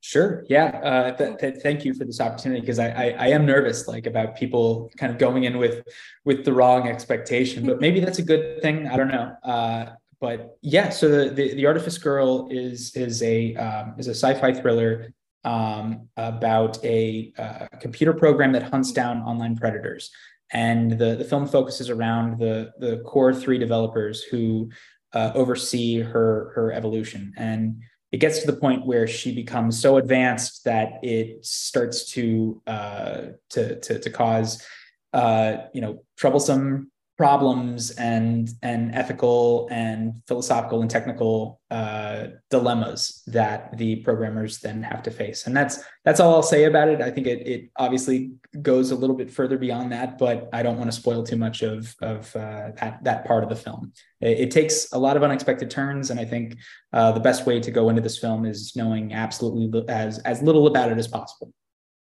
Sure. 0.00 0.44
Yeah. 0.50 0.66
Uh, 0.84 1.16
th- 1.16 1.38
th- 1.38 1.62
thank 1.62 1.82
you 1.82 1.94
for 1.94 2.04
this 2.04 2.20
opportunity 2.20 2.60
because 2.60 2.78
I, 2.78 2.88
I, 2.90 3.04
I 3.18 3.26
am 3.28 3.46
nervous 3.46 3.88
like 3.88 4.04
about 4.04 4.36
people 4.36 4.90
kind 4.98 5.10
of 5.10 5.18
going 5.18 5.44
in 5.44 5.56
with 5.56 5.82
with 6.26 6.44
the 6.44 6.52
wrong 6.52 6.88
expectation, 6.88 7.64
but 7.64 7.80
maybe 7.84 8.00
that's 8.00 8.18
a 8.18 8.22
good 8.22 8.60
thing. 8.60 8.86
I 8.86 8.98
don't 8.98 9.08
know. 9.08 9.34
Uh, 9.42 9.92
but 10.24 10.56
yeah, 10.62 10.88
so 10.88 11.06
the, 11.06 11.28
the, 11.34 11.54
the 11.54 11.66
Artifice 11.66 11.98
Girl 11.98 12.48
is 12.50 12.96
is 12.96 13.22
a 13.22 13.54
um, 13.56 13.94
is 13.98 14.08
a 14.08 14.14
sci-fi 14.14 14.54
thriller 14.54 15.12
um, 15.44 16.08
about 16.16 16.82
a 16.82 17.30
uh, 17.36 17.66
computer 17.78 18.14
program 18.14 18.52
that 18.52 18.62
hunts 18.62 18.90
down 18.90 19.20
online 19.20 19.54
predators, 19.54 20.10
and 20.50 20.92
the 20.92 21.16
the 21.16 21.24
film 21.24 21.46
focuses 21.46 21.90
around 21.90 22.38
the 22.38 22.72
the 22.78 23.02
core 23.04 23.34
three 23.34 23.58
developers 23.58 24.22
who 24.22 24.70
uh, 25.12 25.32
oversee 25.34 26.00
her 26.00 26.52
her 26.54 26.72
evolution, 26.72 27.34
and 27.36 27.82
it 28.10 28.16
gets 28.16 28.38
to 28.38 28.46
the 28.46 28.58
point 28.58 28.86
where 28.86 29.06
she 29.06 29.34
becomes 29.34 29.78
so 29.78 29.98
advanced 29.98 30.64
that 30.64 31.00
it 31.02 31.44
starts 31.44 32.10
to 32.12 32.62
uh, 32.66 33.20
to, 33.50 33.78
to 33.80 33.98
to 33.98 34.08
cause 34.08 34.66
uh, 35.12 35.58
you 35.74 35.82
know 35.82 36.02
troublesome 36.16 36.90
problems 37.16 37.92
and 37.92 38.50
and 38.62 38.92
ethical 38.94 39.68
and 39.70 40.20
philosophical 40.26 40.80
and 40.80 40.90
technical 40.90 41.60
uh, 41.70 42.26
dilemmas 42.50 43.22
that 43.26 43.76
the 43.78 43.96
programmers 43.96 44.58
then 44.58 44.82
have 44.82 45.02
to 45.02 45.10
face. 45.10 45.46
And 45.46 45.56
that's 45.56 45.82
that's 46.04 46.20
all 46.20 46.34
i'll 46.34 46.42
say 46.42 46.64
about 46.64 46.88
it. 46.88 47.00
I 47.00 47.10
think 47.10 47.26
it, 47.26 47.46
it 47.46 47.70
obviously 47.76 48.32
goes 48.62 48.90
a 48.90 48.96
little 48.96 49.16
bit 49.16 49.30
further 49.30 49.58
beyond 49.58 49.90
that 49.90 50.16
but 50.16 50.48
i 50.52 50.62
don't 50.62 50.78
want 50.78 50.90
to 50.90 50.96
spoil 50.96 51.24
too 51.24 51.36
much 51.36 51.62
of 51.62 51.94
of 52.00 52.34
uh, 52.36 52.70
that 52.80 53.02
that 53.02 53.24
part 53.24 53.42
of 53.42 53.50
the 53.50 53.56
film. 53.56 53.92
It, 54.20 54.40
it, 54.40 54.50
takes 54.50 54.92
a 54.92 54.98
lot 54.98 55.16
of 55.16 55.22
unexpected 55.22 55.70
turns 55.70 56.10
and 56.10 56.20
i 56.20 56.24
think 56.24 56.56
uh, 56.92 57.12
the 57.12 57.20
best 57.20 57.46
way 57.46 57.58
to 57.60 57.70
go 57.70 57.88
into 57.88 58.00
this 58.00 58.18
film 58.18 58.44
is 58.44 58.76
knowing 58.76 59.12
absolutely 59.12 59.84
as 59.88 60.18
as 60.20 60.42
little 60.42 60.66
about 60.66 60.92
it 60.92 60.98
as 60.98 61.08
possible 61.08 61.52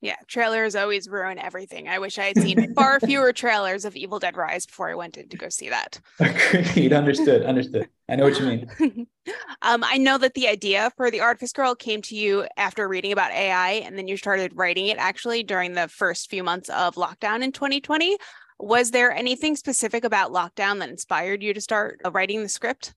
yeah, 0.05 0.17
trailers 0.29 0.77
always 0.77 1.09
ruin 1.09 1.39
everything. 1.39 1.89
I 1.89 1.99
wish 1.99 2.19
I 2.19 2.25
had 2.25 2.39
seen 2.39 2.75
far 2.75 3.01
fewer 3.07 3.33
trailers 3.33 3.87
of 3.87 3.97
Evil 3.97 4.19
Dead 4.19 4.37
Rise 4.37 4.67
before 4.67 4.91
I 4.91 4.95
went 4.95 5.17
in 5.17 5.31
to 5.31 5.37
go 5.39 5.49
see 5.49 5.71
that. 5.71 5.99
Agreed. 6.21 6.93
Understood. 6.93 7.43
Understood. 7.43 7.89
I 8.11 8.17
know 8.17 8.25
what 8.25 8.39
you 8.39 8.45
mean. 8.45 9.07
um, 9.63 9.83
I 9.83 9.97
know 9.97 10.19
that 10.19 10.35
the 10.35 10.47
idea 10.47 10.93
for 10.99 11.11
the 11.11 11.23
Artifice 11.23 11.55
Girl 11.55 11.75
came 11.75 12.03
to 12.03 12.15
you 12.15 12.47
after 12.59 12.87
reading 12.87 13.13
about 13.13 13.31
AI, 13.31 13.71
and 13.87 13.97
then 13.97 14.07
you 14.07 14.19
started 14.19 14.53
writing 14.55 14.89
it 14.89 14.99
actually 14.99 15.43
during 15.43 15.73
the 15.73 15.89
first 15.89 16.29
few 16.29 16.45
months 16.45 16.69
of 16.69 16.97
lockdown 16.97 17.43
in 17.43 17.51
2020. 17.51 18.19
Was 18.59 18.91
there 18.91 19.11
anything 19.11 19.57
specific 19.57 20.05
about 20.05 20.33
lockdown 20.33 20.81
that 20.81 20.91
inspired 20.91 21.43
you 21.43 21.55
to 21.55 21.63
start 21.63 21.99
writing 22.13 22.43
the 22.43 22.49
script? 22.51 22.93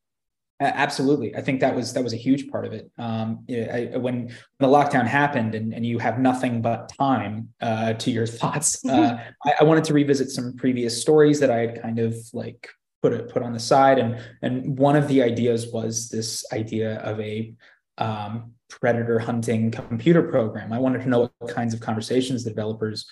Absolutely, 0.60 1.36
I 1.36 1.42
think 1.42 1.60
that 1.60 1.76
was 1.76 1.94
that 1.94 2.04
was 2.04 2.14
a 2.14 2.18
huge 2.18 2.50
part 2.50 2.66
of 2.66 2.74
it. 2.74 2.90
Um, 2.98 3.46
I, 3.48 3.92
when 3.96 4.36
the 4.58 4.66
lockdown 4.66 5.06
happened 5.06 5.54
and, 5.54 5.72
and 5.72 5.86
you 5.86 6.00
have 6.00 6.18
nothing 6.18 6.64
but 6.64 6.92
time 6.98 7.50
uh, 7.62 7.94
to 7.94 8.10
your 8.10 8.26
thoughts, 8.42 8.84
uh, 8.86 9.20
I, 9.46 9.54
I, 9.60 9.64
wanted 9.64 9.84
to 9.84 9.94
revisit 9.94 10.32
some 10.32 10.56
previous 10.56 11.00
stories 11.00 11.40
that 11.42 11.52
I 11.52 11.60
had 11.60 11.82
kind 11.84 12.00
of 12.00 12.16
like 12.34 12.70
put 13.04 13.14
it 13.14 13.30
put 13.30 13.44
on 13.44 13.54
the 13.54 13.60
side, 13.60 14.00
and 14.00 14.20
and 14.42 14.80
one 14.80 14.96
of 14.96 15.08
the 15.08 15.22
ideas 15.22 15.68
was 15.72 16.10
this 16.10 16.44
idea 16.52 17.02
of 17.02 17.20
a 17.20 17.54
um, 18.00 18.54
predator 18.68 19.20
hunting 19.20 19.70
computer 19.70 20.24
program. 20.24 20.74
I 20.74 20.80
wanted 20.80 21.04
to 21.04 21.10
know 21.10 21.30
what 21.38 21.54
kinds 21.54 21.76
of 21.76 21.82
conversations 21.82 22.44
the 22.44 22.50
developers 22.50 23.06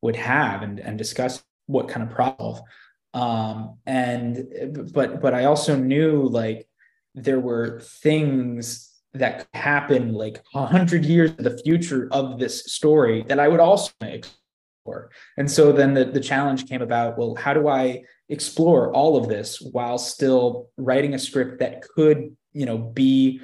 would 0.00 0.16
have 0.16 0.62
and 0.62 0.80
and 0.80 0.96
discuss 0.96 1.44
what 1.66 1.88
kind 1.88 2.08
of 2.08 2.14
problem. 2.14 2.62
Um, 3.12 3.78
and 3.84 4.90
but 4.94 5.20
but 5.20 5.34
I 5.34 5.44
also 5.44 5.76
knew 5.76 6.22
like 6.22 6.66
there 7.16 7.40
were 7.40 7.80
things 7.80 8.92
that 9.14 9.38
could 9.38 9.60
happen 9.60 10.12
like 10.12 10.42
a 10.54 10.66
hundred 10.66 11.04
years 11.04 11.30
in 11.38 11.44
the 11.44 11.58
future 11.64 12.08
of 12.12 12.38
this 12.38 12.66
story 12.66 13.24
that 13.28 13.40
I 13.40 13.48
would 13.48 13.60
also 13.60 13.90
explore. 14.02 15.10
And 15.38 15.50
so 15.50 15.72
then 15.72 15.94
the, 15.94 16.04
the 16.04 16.20
challenge 16.20 16.68
came 16.68 16.82
about, 16.82 17.18
well, 17.18 17.34
how 17.34 17.54
do 17.54 17.66
I 17.68 18.04
explore 18.28 18.92
all 18.92 19.16
of 19.16 19.28
this 19.28 19.60
while 19.60 19.98
still 19.98 20.68
writing 20.76 21.14
a 21.14 21.18
script 21.18 21.60
that 21.60 21.82
could, 21.82 22.36
you 22.52 22.66
know, 22.66 22.76
be 22.76 23.40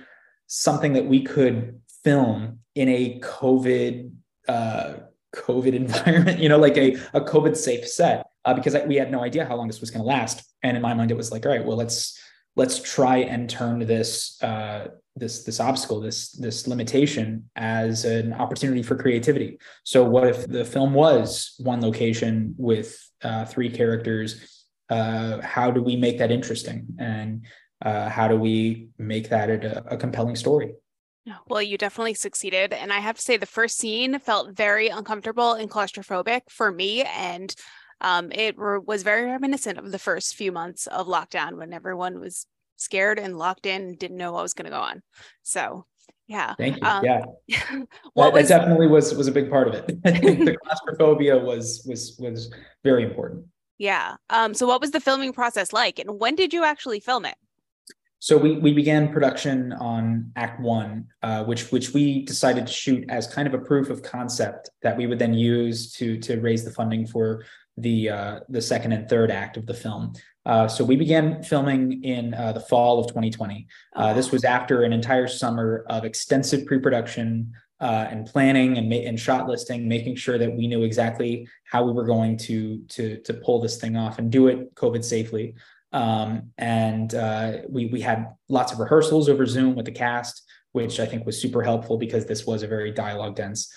something 0.47 0.93
that 0.93 1.07
we 1.07 1.23
could 1.23 1.81
film 2.05 2.59
in 2.75 2.89
a 2.89 3.19
COVID 3.21 4.13
uh, 4.49 4.95
COVID 5.35 5.73
environment, 5.73 6.41
you 6.41 6.49
know, 6.49 6.59
like 6.59 6.77
a, 6.77 6.97
a 7.15 7.21
COVID 7.21 7.57
safe 7.57 7.89
set, 7.89 8.27
uh, 8.45 8.53
because 8.53 8.75
I, 8.75 8.85
we 8.85 8.97
had 8.97 9.11
no 9.11 9.23
idea 9.23 9.47
how 9.47 9.57
long 9.57 9.67
this 9.67 9.81
was 9.81 9.91
going 9.91 10.03
to 10.03 10.07
last. 10.07 10.45
And 10.63 10.77
in 10.77 10.83
my 10.83 10.95
mind, 10.95 11.11
it 11.11 11.17
was 11.17 11.33
like, 11.33 11.47
all 11.47 11.53
right, 11.53 11.65
well, 11.65 11.77
let's 11.77 12.21
let's 12.57 12.81
try 12.81 13.19
and 13.19 13.49
turn 13.49 13.81
this 13.81 14.43
uh, 14.43 14.89
this 15.17 15.45
this 15.45 15.61
obstacle, 15.61 16.01
this 16.01 16.33
this 16.33 16.67
limitation, 16.67 17.49
as 17.57 18.05
an 18.05 18.33
opportunity 18.33 18.83
for 18.83 18.97
creativity. 18.97 19.59
So, 19.85 20.05
what 20.05 20.27
if 20.27 20.47
the 20.47 20.65
film 20.65 20.95
was 20.95 21.55
one 21.59 21.81
location 21.81 22.55
with 22.57 22.99
uh, 23.23 23.45
three 23.45 23.71
characters? 23.71 24.67
Uh, 24.89 25.41
how 25.41 25.71
do 25.71 25.83
we 25.83 25.97
make 25.97 26.19
that 26.19 26.31
interesting, 26.31 26.87
and 26.99 27.47
uh, 27.85 28.09
how 28.09 28.29
do 28.29 28.37
we 28.37 28.89
make 28.99 29.29
that 29.31 29.51
a, 29.51 29.95
a 29.95 29.97
compelling 29.97 30.37
story? 30.37 30.75
Well, 31.47 31.63
you 31.63 31.79
definitely 31.79 32.15
succeeded. 32.15 32.73
And 32.73 32.93
I 32.93 32.99
have 32.99 33.17
to 33.17 33.23
say, 33.23 33.37
the 33.37 33.47
first 33.47 33.79
scene 33.79 34.19
felt 34.19 34.57
very 34.57 34.89
uncomfortable 34.89 35.53
and 35.53 35.71
claustrophobic 35.71 36.43
for 36.49 36.73
me. 36.73 37.03
And 37.03 37.55
um, 38.03 38.31
it 38.33 38.59
re- 38.59 38.81
was 38.85 39.03
very 39.03 39.31
reminiscent 39.31 39.79
of 39.79 39.91
the 39.91 39.99
first 39.99 40.35
few 40.35 40.53
months 40.53 40.87
of 40.89 41.07
lockdown 41.07 41.57
when 41.57 41.73
everyone 41.73 42.21
was 42.21 42.47
scared 42.77 43.19
and 43.19 43.39
locked 43.39 43.65
in 43.65 43.83
and 43.83 43.99
didn't 43.99 44.17
know 44.17 44.33
what 44.33 44.43
was 44.43 44.55
going 44.55 44.65
to 44.65 44.71
go 44.71 44.81
on. 44.81 45.03
So, 45.43 45.87
yeah. 46.27 46.55
Thank 46.59 46.77
you. 46.77 46.83
Um, 46.83 47.05
yeah. 47.05 47.25
that, 47.49 47.87
was, 48.17 48.49
that, 48.49 48.59
definitely 48.59 48.89
was 48.89 49.15
was 49.15 49.29
a 49.29 49.33
big 49.33 49.49
part 49.49 49.69
of 49.69 49.75
it. 49.75 49.99
I 50.05 50.11
think 50.19 50.45
the 50.45 50.57
claustrophobia 50.65 51.39
was 51.39 51.87
was 51.89 52.17
was 52.19 52.53
very 52.83 53.05
important. 53.05 53.47
Yeah. 53.79 54.17
Um, 54.31 54.53
so 54.53 54.67
what 54.67 54.81
was 54.81 54.91
the 54.91 55.01
filming 55.01 55.33
process 55.33 55.73
like 55.73 55.99
and 55.99 56.19
when 56.19 56.35
did 56.35 56.53
you 56.53 56.65
actually 56.65 57.01
film 57.01 57.25
it? 57.25 57.37
So 58.19 58.37
we 58.39 58.57
we 58.59 58.73
began 58.73 59.13
production 59.13 59.73
on 59.73 60.31
Act 60.37 60.61
One, 60.61 61.07
uh, 61.23 61.43
which 61.45 61.73
which 61.73 61.93
we 61.93 62.25
decided 62.25 62.69
to 62.69 62.73
shoot 62.73 63.05
as 63.09 63.27
kind 63.27 63.49
of 63.49 63.55
a 63.55 63.59
proof 63.59 63.91
of 63.91 64.03
concept 64.03 64.71
that 64.83 64.97
we 64.97 65.09
would 65.09 65.19
then 65.19 65.35
use 65.35 65.93
to 65.95 66.19
to 66.21 66.41
raise 66.41 66.65
the 66.65 66.71
funding 66.71 67.05
for 67.05 67.45
the 67.77 68.11
uh, 68.11 68.41
the 68.49 68.61
second 68.61 68.93
and 68.93 69.09
third 69.09 69.31
act 69.31 69.57
of 69.57 69.67
the 69.67 69.75
film. 69.75 70.13
Uh, 70.45 70.67
so 70.67 70.85
we 70.85 70.97
began 70.97 71.43
filming 71.43 72.03
in 72.03 72.35
uh, 72.35 72.53
the 72.53 72.61
fall 72.61 72.99
of 72.99 73.07
2020. 73.07 73.67
Uh, 73.95 74.13
this 74.13 74.33
was 74.33 74.45
after 74.45 74.83
an 74.83 74.93
entire 74.93 75.29
summer 75.29 75.85
of 75.89 76.05
extensive 76.05 76.67
pre-production 76.67 77.53
uh, 77.81 78.07
and 78.11 78.27
planning 78.27 78.77
and, 78.77 78.89
ma- 78.89 78.97
and 78.97 79.19
shot 79.19 79.49
listing, 79.49 79.89
making 79.89 80.17
sure 80.17 80.39
that 80.39 80.53
we 80.53 80.67
knew 80.67 80.83
exactly 80.83 81.49
how 81.65 81.85
we 81.85 81.93
were 81.93 82.05
going 82.05 82.37
to 82.37 82.83
to 82.89 83.19
to 83.19 83.35
pull 83.35 83.61
this 83.61 83.79
thing 83.79 83.97
off 83.97 84.19
and 84.19 84.31
do 84.31 84.49
it 84.49 84.75
COVID 84.75 85.05
safely. 85.05 85.55
Um, 85.93 86.51
and 86.59 87.15
uh, 87.15 87.59
we 87.69 87.87
we 87.87 88.01
had 88.01 88.35
lots 88.49 88.73
of 88.73 88.81
rehearsals 88.81 89.29
over 89.29 89.47
Zoom 89.47 89.77
with 89.77 89.87
the 89.87 89.93
cast, 89.93 90.43
which 90.73 91.01
I 91.01 91.07
think 91.07 91.25
was 91.25 91.41
super 91.41 91.63
helpful 91.63 91.99
because 91.99 92.27
this 92.27 92.47
was 92.47 92.63
a 92.63 92.69
very 92.69 92.91
dialogue 92.91 93.37
dense 93.37 93.73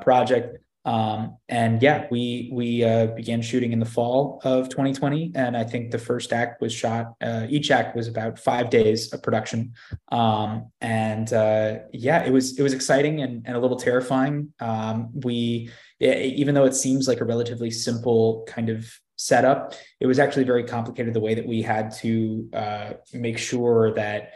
project. 0.00 0.58
Um, 0.86 1.38
and 1.48 1.82
yeah, 1.82 2.06
we 2.12 2.48
we 2.52 2.84
uh, 2.84 3.08
began 3.08 3.42
shooting 3.42 3.72
in 3.72 3.80
the 3.80 3.86
fall 3.86 4.40
of 4.44 4.68
2020, 4.68 5.32
and 5.34 5.56
I 5.56 5.64
think 5.64 5.90
the 5.90 5.98
first 5.98 6.32
act 6.32 6.62
was 6.62 6.72
shot. 6.72 7.14
Uh, 7.20 7.46
each 7.50 7.72
act 7.72 7.96
was 7.96 8.06
about 8.06 8.38
five 8.38 8.70
days 8.70 9.12
of 9.12 9.20
production, 9.20 9.74
um, 10.12 10.70
and 10.80 11.32
uh, 11.32 11.78
yeah, 11.92 12.24
it 12.24 12.32
was 12.32 12.56
it 12.56 12.62
was 12.62 12.72
exciting 12.72 13.20
and, 13.20 13.44
and 13.46 13.56
a 13.56 13.58
little 13.58 13.76
terrifying. 13.76 14.54
Um, 14.60 15.10
we 15.12 15.70
even 15.98 16.54
though 16.54 16.66
it 16.66 16.74
seems 16.74 17.08
like 17.08 17.20
a 17.20 17.24
relatively 17.24 17.72
simple 17.72 18.44
kind 18.46 18.68
of 18.68 18.88
setup, 19.16 19.74
it 19.98 20.06
was 20.06 20.20
actually 20.20 20.44
very 20.44 20.62
complicated 20.62 21.14
the 21.14 21.20
way 21.20 21.34
that 21.34 21.46
we 21.46 21.62
had 21.62 21.90
to 21.96 22.48
uh, 22.52 22.92
make 23.12 23.38
sure 23.38 23.92
that 23.94 24.34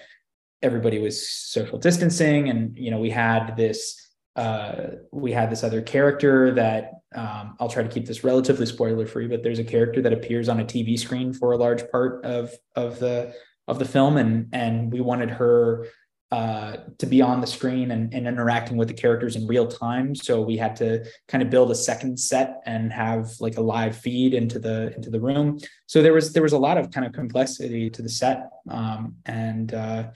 everybody 0.63 0.99
was 0.99 1.31
social 1.31 1.79
distancing, 1.79 2.49
and 2.49 2.77
you 2.77 2.91
know 2.91 2.99
we 2.99 3.11
had 3.11 3.57
this 3.57 4.10
uh, 4.37 4.87
we 5.13 5.33
had 5.33 5.51
this 5.51 5.65
other 5.65 5.83
character 5.83 6.53
that 6.53 6.93
um, 7.15 7.57
I'll 7.59 7.69
try 7.69 7.83
to 7.83 7.89
keep 7.89 8.07
this 8.07 8.23
relatively 8.23 8.67
spoiler 8.67 9.07
free, 9.07 9.27
but 9.27 9.43
there's 9.43 9.59
a 9.59 9.65
character 9.65 10.01
that 10.03 10.13
appears 10.13 10.49
on 10.49 10.61
a 10.61 10.65
TV 10.65 10.99
screen 10.99 11.33
for 11.33 11.53
a 11.53 11.57
large 11.57 11.91
part 11.91 12.25
of 12.25 12.53
of 12.77 12.99
the 13.01 13.35
of 13.67 13.79
the 13.79 13.85
film, 13.85 14.17
and 14.17 14.49
and 14.53 14.93
we 14.93 15.01
wanted 15.01 15.31
her 15.31 15.87
uh, 16.33 16.77
to 16.99 17.07
be 17.07 17.21
on 17.21 17.41
the 17.41 17.47
screen 17.47 17.91
and, 17.91 18.15
and 18.15 18.29
interacting 18.29 18.77
with 18.77 18.87
the 18.87 18.95
characters 18.95 19.35
in 19.35 19.49
real 19.49 19.67
time. 19.67 20.15
So 20.15 20.41
we 20.41 20.57
had 20.57 20.77
to 20.77 21.05
kind 21.27 21.43
of 21.43 21.51
build 21.51 21.73
a 21.73 21.75
second 21.75 22.21
set 22.21 22.61
and 22.67 22.93
have 22.93 23.33
like 23.41 23.57
a 23.57 23.61
live 23.61 23.97
feed 23.97 24.33
into 24.33 24.61
the 24.61 24.95
into 24.95 25.11
the 25.11 25.21
room. 25.21 25.59
So 25.87 26.03
there 26.03 26.13
was 26.13 26.33
there 26.33 26.45
was 26.45 26.53
a 26.53 26.59
lot 26.59 26.79
of 26.79 26.93
kind 26.93 27.05
of 27.05 27.13
complexity 27.13 27.91
to 27.91 28.03
the 28.03 28.09
set, 28.09 28.49
um, 28.69 29.17
and 29.27 29.75
uh, 29.75 30.11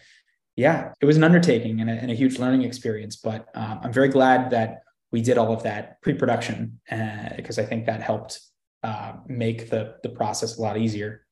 yeah, 0.57 0.93
it 1.01 1.07
was 1.07 1.17
an 1.17 1.25
undertaking 1.25 1.81
and 1.81 1.91
a, 1.91 1.95
and 1.95 2.11
a 2.11 2.15
huge 2.15 2.39
learning 2.39 2.63
experience. 2.63 3.17
But 3.17 3.49
um, 3.55 3.81
I'm 3.83 3.93
very 3.93 4.09
glad 4.09 4.51
that 4.51 4.83
we 5.11 5.21
did 5.21 5.39
all 5.39 5.53
of 5.53 5.63
that 5.63 6.01
pre-production 6.03 6.81
because 7.37 7.59
uh, 7.59 7.63
I 7.63 7.65
think 7.65 7.87
that 7.87 8.03
helped 8.03 8.41
uh, 8.83 9.15
make 9.27 9.71
the 9.71 9.97
the 10.03 10.09
process 10.09 10.59
a 10.59 10.63
lot 10.63 10.77
easier. 10.77 11.25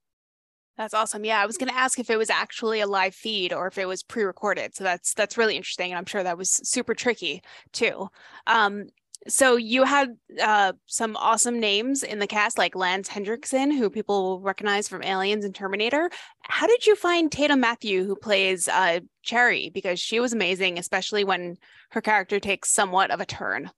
That's 0.77 0.95
awesome. 0.95 1.25
Yeah, 1.25 1.41
I 1.41 1.47
was 1.47 1.59
going 1.59 1.69
to 1.69 1.79
ask 1.79 1.99
if 1.99 2.09
it 2.09 2.17
was 2.17 2.31
actually 2.31 2.81
a 2.81 2.87
live 2.87 3.15
feed 3.15 3.53
or 3.53 3.67
if 3.67 3.77
it 3.77 3.87
was 3.87 4.03
pre-recorded. 4.03 4.75
So 4.75 4.85
that's 4.85 5.15
that's 5.15 5.37
really 5.37 5.57
interesting, 5.57 5.91
and 5.91 5.99
I'm 5.99 6.07
sure 6.07 6.23
that 6.23 6.39
was 6.39 6.51
super 6.51 6.95
tricky 6.95 7.43
too. 7.73 8.09
Um, 8.47 8.89
so 9.29 9.57
you 9.57 9.85
had 9.85 10.17
uh, 10.43 10.73
some 10.87 11.17
awesome 11.17 11.61
names 11.61 12.03
in 12.03 12.19
the 12.19 12.27
cast, 12.27 12.59
like 12.59 12.75
Lance 12.75 13.09
Henriksen, 13.09 13.71
who 13.71 13.89
people 13.89 14.23
will 14.23 14.41
recognize 14.41 14.89
from 14.89 15.03
Aliens 15.03 15.45
and 15.45 15.55
Terminator. 15.55 16.11
How 16.43 16.67
did 16.67 16.87
you 16.87 16.97
find 16.97 17.31
Tatum 17.31 17.61
Matthew, 17.61 18.05
who 18.05 18.17
plays 18.17 18.69
uh, 18.69 19.01
Cherry? 19.23 19.71
Because 19.71 20.01
she 20.01 20.21
was 20.21 20.33
amazing, 20.33 20.79
especially 20.79 21.25
when 21.25 21.57
her 21.91 22.01
character 22.01 22.41
takes 22.41 22.71
somewhat 22.71 23.11
of 23.11 23.21
a 23.21 23.27
turn. 23.27 23.71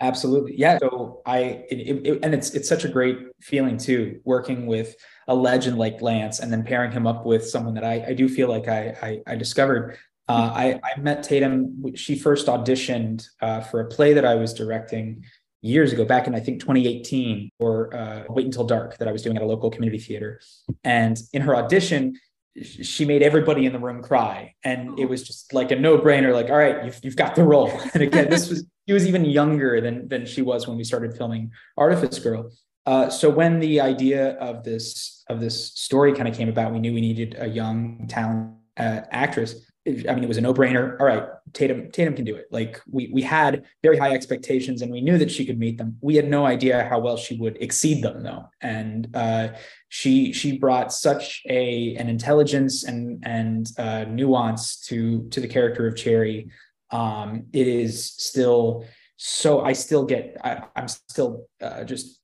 Absolutely, 0.00 0.58
yeah. 0.58 0.78
So 0.78 1.22
I, 1.24 1.64
it, 1.70 2.06
it, 2.06 2.18
and 2.22 2.34
it's 2.34 2.50
it's 2.50 2.68
such 2.68 2.84
a 2.84 2.88
great 2.88 3.18
feeling 3.40 3.78
too, 3.78 4.20
working 4.24 4.66
with 4.66 4.94
a 5.26 5.34
legend 5.34 5.78
like 5.78 6.02
Lance, 6.02 6.40
and 6.40 6.52
then 6.52 6.64
pairing 6.64 6.92
him 6.92 7.06
up 7.06 7.24
with 7.24 7.48
someone 7.48 7.74
that 7.74 7.84
I, 7.84 8.04
I 8.08 8.12
do 8.12 8.28
feel 8.28 8.48
like 8.48 8.68
I, 8.68 8.94
I, 9.00 9.32
I 9.32 9.36
discovered 9.36 9.96
uh, 10.28 10.52
I, 10.54 10.80
I, 10.82 11.00
met 11.00 11.22
Tatum. 11.22 11.94
She 11.94 12.18
first 12.18 12.46
auditioned 12.48 13.26
uh, 13.40 13.60
for 13.60 13.80
a 13.80 13.86
play 13.86 14.12
that 14.12 14.24
I 14.24 14.34
was 14.34 14.52
directing 14.52 15.24
years 15.62 15.92
ago, 15.92 16.04
back 16.04 16.26
in 16.26 16.34
I 16.34 16.40
think 16.40 16.60
2018 16.60 17.50
or 17.58 17.94
uh, 17.94 18.24
Wait 18.28 18.46
Until 18.46 18.64
Dark 18.64 18.98
that 18.98 19.08
I 19.08 19.12
was 19.12 19.22
doing 19.22 19.36
at 19.36 19.42
a 19.42 19.46
local 19.46 19.70
community 19.70 20.02
theater. 20.02 20.40
And 20.84 21.16
in 21.32 21.42
her 21.42 21.54
audition, 21.54 22.16
she 22.62 23.04
made 23.04 23.22
everybody 23.22 23.66
in 23.66 23.72
the 23.72 23.78
room 23.78 24.02
cry, 24.02 24.54
and 24.64 24.98
it 24.98 25.08
was 25.08 25.22
just 25.22 25.52
like 25.52 25.70
a 25.70 25.76
no 25.76 25.98
brainer. 25.98 26.32
Like, 26.32 26.50
all 26.50 26.56
right, 26.56 26.84
you've 26.84 26.98
you've 27.02 27.16
got 27.16 27.34
the 27.34 27.44
role. 27.44 27.70
And 27.94 28.02
again, 28.02 28.30
this 28.30 28.48
was 28.48 28.64
she 28.88 28.94
was 28.94 29.06
even 29.06 29.24
younger 29.24 29.80
than 29.80 30.08
than 30.08 30.26
she 30.26 30.42
was 30.42 30.66
when 30.66 30.76
we 30.76 30.84
started 30.84 31.16
filming 31.16 31.50
Artifice 31.76 32.18
Girl. 32.18 32.50
Uh, 32.86 33.10
so 33.10 33.28
when 33.28 33.58
the 33.58 33.80
idea 33.80 34.36
of 34.38 34.64
this 34.64 35.24
of 35.28 35.40
this 35.40 35.74
story 35.74 36.14
kind 36.14 36.28
of 36.28 36.34
came 36.34 36.48
about, 36.48 36.72
we 36.72 36.78
knew 36.78 36.94
we 36.94 37.00
needed 37.00 37.36
a 37.38 37.46
young 37.46 38.06
talent 38.08 38.54
uh, 38.78 39.02
actress. 39.10 39.70
I 39.86 40.14
mean, 40.14 40.24
it 40.24 40.28
was 40.28 40.36
a 40.36 40.40
no 40.40 40.52
brainer. 40.52 40.98
All 40.98 41.06
right, 41.06 41.24
Tatum 41.52 41.90
Tatum 41.92 42.14
can 42.14 42.24
do 42.24 42.34
it. 42.34 42.46
Like 42.50 42.80
we 42.90 43.08
we 43.12 43.22
had 43.22 43.64
very 43.82 43.96
high 43.96 44.12
expectations, 44.12 44.82
and 44.82 44.90
we 44.90 45.00
knew 45.00 45.16
that 45.18 45.30
she 45.30 45.46
could 45.46 45.58
meet 45.58 45.78
them. 45.78 45.96
We 46.00 46.16
had 46.16 46.28
no 46.28 46.44
idea 46.44 46.86
how 46.88 46.98
well 46.98 47.16
she 47.16 47.36
would 47.36 47.56
exceed 47.60 48.02
them, 48.02 48.22
though. 48.22 48.48
And 48.60 49.08
uh, 49.14 49.48
she 49.88 50.32
she 50.32 50.58
brought 50.58 50.92
such 50.92 51.42
a 51.48 51.94
an 51.96 52.08
intelligence 52.08 52.84
and 52.84 53.22
and 53.24 53.68
uh, 53.78 54.04
nuance 54.04 54.80
to 54.86 55.28
to 55.28 55.40
the 55.40 55.48
character 55.48 55.86
of 55.86 55.96
Cherry. 55.96 56.50
Um, 56.90 57.46
it 57.52 57.68
is 57.68 58.04
still 58.04 58.84
so. 59.16 59.60
I 59.60 59.72
still 59.72 60.04
get. 60.04 60.36
I, 60.42 60.64
am 60.74 60.88
still 60.88 61.46
uh, 61.62 61.84
just 61.84 62.20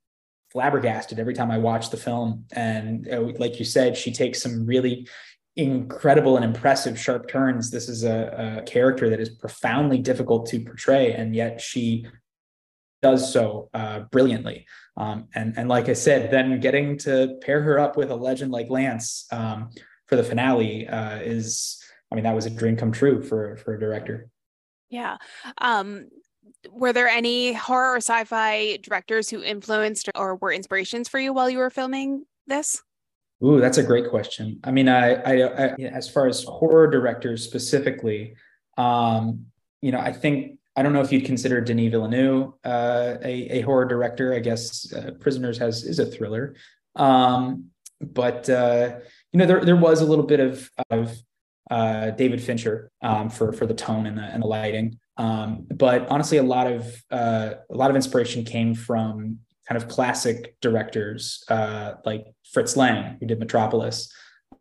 flabbergasted 0.53 1.19
every 1.19 1.35
time 1.35 1.51
I 1.51 1.59
watch 1.59 1.91
the 1.91 1.97
film. 1.97 2.45
And 2.53 3.09
uh, 3.09 3.21
like 3.39 3.59
you 3.59 3.65
said, 3.65 3.97
she 3.97 4.13
takes 4.13 4.43
some 4.43 4.67
really 4.67 5.09
incredible 5.57 6.37
and 6.37 6.45
impressive 6.45 6.99
sharp 6.99 7.29
turns. 7.29 7.71
This 7.71 7.89
is 7.89 8.05
a, 8.05 8.59
a, 8.59 8.63
character 8.63 9.11
that 9.11 9.21
is 9.21 9.29
profoundly 9.29 9.99
difficult 9.99 10.47
to 10.47 10.61
portray, 10.61 11.13
and 11.13 11.35
yet 11.35 11.61
she 11.61 12.07
does 13.03 13.33
so 13.33 13.69
uh, 13.75 14.01
brilliantly. 14.11 14.67
Um, 14.97 15.29
and 15.35 15.55
and 15.57 15.69
like 15.69 15.89
I 15.89 15.93
said, 15.93 16.31
then 16.31 16.61
getting 16.61 16.97
to 16.99 17.39
pair 17.43 17.61
her 17.63 17.79
up 17.79 17.97
with 17.97 18.11
a 18.11 18.17
legend 18.17 18.53
like 18.53 18.71
Lance 18.71 19.27
um, 19.31 19.71
for 20.07 20.17
the 20.17 20.25
finale 20.25 20.89
uh, 20.89 21.17
is, 21.17 21.83
I 22.11 22.15
mean, 22.15 22.25
that 22.25 22.35
was 22.35 22.47
a 22.47 22.51
dream 22.51 22.77
come 22.77 22.93
true 22.93 23.21
for 23.23 23.57
for 23.57 23.75
a 23.75 23.81
director. 23.81 24.29
Yeah. 24.89 25.17
Um, 25.59 26.09
were 26.71 26.93
there 26.93 27.09
any 27.09 27.53
horror 27.53 27.95
or 27.95 27.97
sci-fi 27.97 28.79
directors 28.83 29.29
who 29.29 29.43
influenced 29.43 30.09
or 30.15 30.37
were 30.37 30.53
inspirations 30.53 31.09
for 31.09 31.19
you 31.19 31.33
while 31.33 31.51
you 31.51 31.59
were 31.59 31.71
filming 31.71 32.25
this? 32.47 32.83
Ooh, 33.45 33.61
that's 33.61 33.79
a 33.79 33.83
great 33.83 34.09
question. 34.09 34.61
I 34.63 34.71
mean, 34.71 34.89
I, 34.89 35.15
I, 35.15 35.65
I 35.65 35.75
as 35.83 36.09
far 36.09 36.27
as 36.29 36.45
horror 36.45 36.89
directors 36.89 37.43
specifically, 37.43 38.37
um, 38.79 39.47
you 39.81 39.91
know, 39.91 39.99
I 39.99 40.13
think 40.13 40.59
I 40.77 40.83
don't 40.83 40.93
know 40.93 41.01
if 41.01 41.13
you'd 41.13 41.25
consider 41.25 41.61
Denis 41.61 41.91
Villeneuve 41.91 42.53
uh, 42.65 43.17
a, 43.23 43.59
a 43.59 43.61
horror 43.63 43.85
director. 43.85 44.33
I 44.33 44.39
guess 44.39 44.93
uh, 44.93 45.11
Prisoners 45.21 45.59
has 45.59 45.85
is 45.85 45.99
a 45.99 46.07
thriller, 46.07 46.55
um, 46.97 47.67
but 48.01 48.49
uh, 48.49 48.97
you 49.33 49.39
know, 49.39 49.47
there 49.47 49.65
there 49.65 49.77
was 49.77 50.01
a 50.01 50.07
little 50.07 50.27
bit 50.27 50.41
of 50.41 50.71
of 50.91 51.17
uh, 51.71 52.11
David 52.11 52.41
Fincher 52.41 52.91
um, 53.03 53.29
for 53.29 53.53
for 53.53 53.67
the 53.67 53.75
tone 53.75 54.07
and 54.07 54.17
the 54.17 54.23
and 54.23 54.43
the 54.43 54.47
lighting. 54.47 54.99
Um, 55.17 55.67
but 55.75 56.09
honestly, 56.09 56.39
a 56.39 56.43
lot 56.43 56.67
of 56.69 57.03
uh, 57.11 57.55
a 57.71 57.77
lot 57.77 57.91
of 57.91 57.97
inspiration 57.97 58.45
came 58.45 58.75
from 58.75 59.39
kind 59.69 59.81
of 59.81 59.89
classic 59.89 60.57
directors 60.61 61.45
uh, 61.49 61.95
like 62.05 62.27
Fritz 62.53 62.77
Lang, 62.77 63.17
who 63.21 63.27
did 63.27 63.39
Metropolis, 63.39 64.13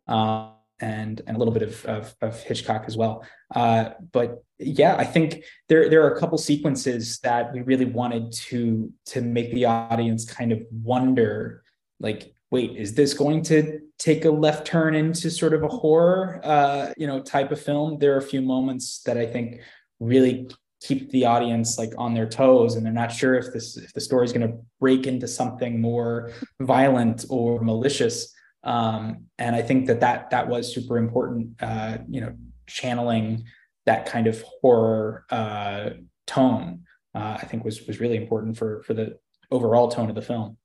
uh, 0.08 0.50
and 0.80 1.22
and 1.26 1.36
a 1.36 1.38
little 1.38 1.54
bit 1.54 1.62
of 1.62 1.84
of, 1.86 2.14
of 2.20 2.42
Hitchcock 2.42 2.84
as 2.86 2.96
well. 2.96 3.24
Uh, 3.54 3.90
but 4.12 4.42
yeah, 4.58 4.96
I 4.96 5.04
think 5.04 5.44
there 5.68 5.88
there 5.88 6.02
are 6.04 6.14
a 6.14 6.18
couple 6.18 6.38
sequences 6.38 7.18
that 7.20 7.52
we 7.52 7.60
really 7.62 7.84
wanted 7.84 8.32
to 8.32 8.92
to 9.06 9.20
make 9.20 9.52
the 9.54 9.66
audience 9.66 10.24
kind 10.24 10.52
of 10.52 10.60
wonder, 10.70 11.62
like, 12.00 12.32
wait, 12.50 12.76
is 12.76 12.94
this 12.94 13.14
going 13.14 13.42
to 13.44 13.80
take 13.98 14.24
a 14.24 14.30
left 14.30 14.66
turn 14.66 14.94
into 14.94 15.30
sort 15.30 15.54
of 15.54 15.62
a 15.62 15.68
horror, 15.68 16.40
uh, 16.42 16.92
you 16.96 17.06
know, 17.06 17.20
type 17.20 17.52
of 17.52 17.60
film? 17.60 17.98
There 17.98 18.14
are 18.14 18.18
a 18.18 18.22
few 18.22 18.42
moments 18.42 19.02
that 19.02 19.16
I 19.16 19.26
think 19.26 19.60
really 20.00 20.48
keep 20.86 21.10
the 21.10 21.24
audience 21.24 21.78
like 21.78 21.92
on 21.98 22.14
their 22.14 22.28
toes 22.28 22.74
and 22.74 22.84
they're 22.84 22.92
not 22.92 23.12
sure 23.12 23.34
if 23.34 23.52
this 23.52 23.76
if 23.76 23.92
the 23.92 24.00
story 24.00 24.24
is 24.24 24.32
going 24.32 24.46
to 24.46 24.56
break 24.80 25.06
into 25.06 25.28
something 25.28 25.80
more 25.80 26.32
violent 26.60 27.24
or 27.28 27.60
malicious. 27.60 28.34
Um, 28.64 29.24
and 29.38 29.56
i 29.56 29.62
think 29.62 29.88
that 29.88 29.98
that 30.00 30.30
that 30.30 30.46
was 30.46 30.72
super 30.72 30.96
important 30.96 31.60
uh, 31.60 31.98
you 32.08 32.20
know 32.20 32.32
channeling 32.68 33.44
that 33.86 34.06
kind 34.06 34.28
of 34.28 34.40
horror 34.42 35.24
uh, 35.30 35.90
tone 36.28 36.84
uh, 37.16 37.38
i 37.42 37.44
think 37.44 37.64
was 37.64 37.84
was 37.88 37.98
really 37.98 38.16
important 38.16 38.56
for 38.56 38.84
for 38.84 38.94
the 38.94 39.18
overall 39.52 39.88
tone 39.88 40.08
of 40.08 40.14
the 40.16 40.22
film. 40.22 40.56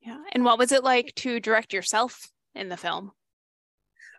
Yeah. 0.00 0.22
And 0.32 0.44
what 0.44 0.58
was 0.58 0.72
it 0.72 0.84
like 0.84 1.12
to 1.16 1.40
direct 1.40 1.72
yourself 1.72 2.30
in 2.54 2.68
the 2.68 2.76
film 2.76 3.12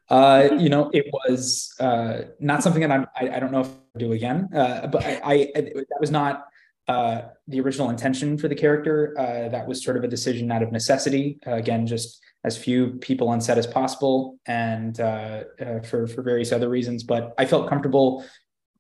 uh, 0.10 0.50
you 0.58 0.70
know, 0.70 0.90
it 0.94 1.06
was 1.12 1.74
uh, 1.80 2.22
not 2.40 2.64
something 2.64 2.82
that 2.82 2.92
I'm, 2.92 3.08
I, 3.16 3.38
I 3.38 3.40
don't 3.40 3.52
know 3.52 3.62
if 3.62 3.68
I'll 3.68 4.00
do 4.00 4.12
again, 4.14 4.50
uh, 4.54 4.88
but 4.88 5.06
I, 5.06 5.22
I, 5.24 5.52
that 5.56 5.98
was 6.00 6.12
not 6.12 6.46
uh, 6.88 7.24
the 7.48 7.60
original 7.60 7.90
intention 7.90 8.38
for 8.38 8.48
the 8.48 8.56
character. 8.56 9.14
Uh, 9.18 9.50
that 9.50 9.68
was 9.68 9.84
sort 9.84 9.98
of 9.98 10.04
a 10.04 10.08
decision 10.08 10.52
out 10.52 10.64
of 10.64 10.72
necessity. 10.72 11.38
Uh, 11.46 11.56
again, 11.56 11.86
just 11.86 12.22
as 12.44 12.58
few 12.58 12.92
people 13.02 13.28
on 13.28 13.42
set 13.42 13.58
as 13.58 13.68
possible, 13.68 14.40
and 14.46 15.00
uh, 15.02 15.44
uh, 15.60 15.80
for 15.82 16.08
for 16.08 16.22
various 16.22 16.52
other 16.52 16.70
reasons. 16.70 17.04
But 17.04 17.34
I 17.38 17.46
felt 17.46 17.68
comfortable 17.68 18.24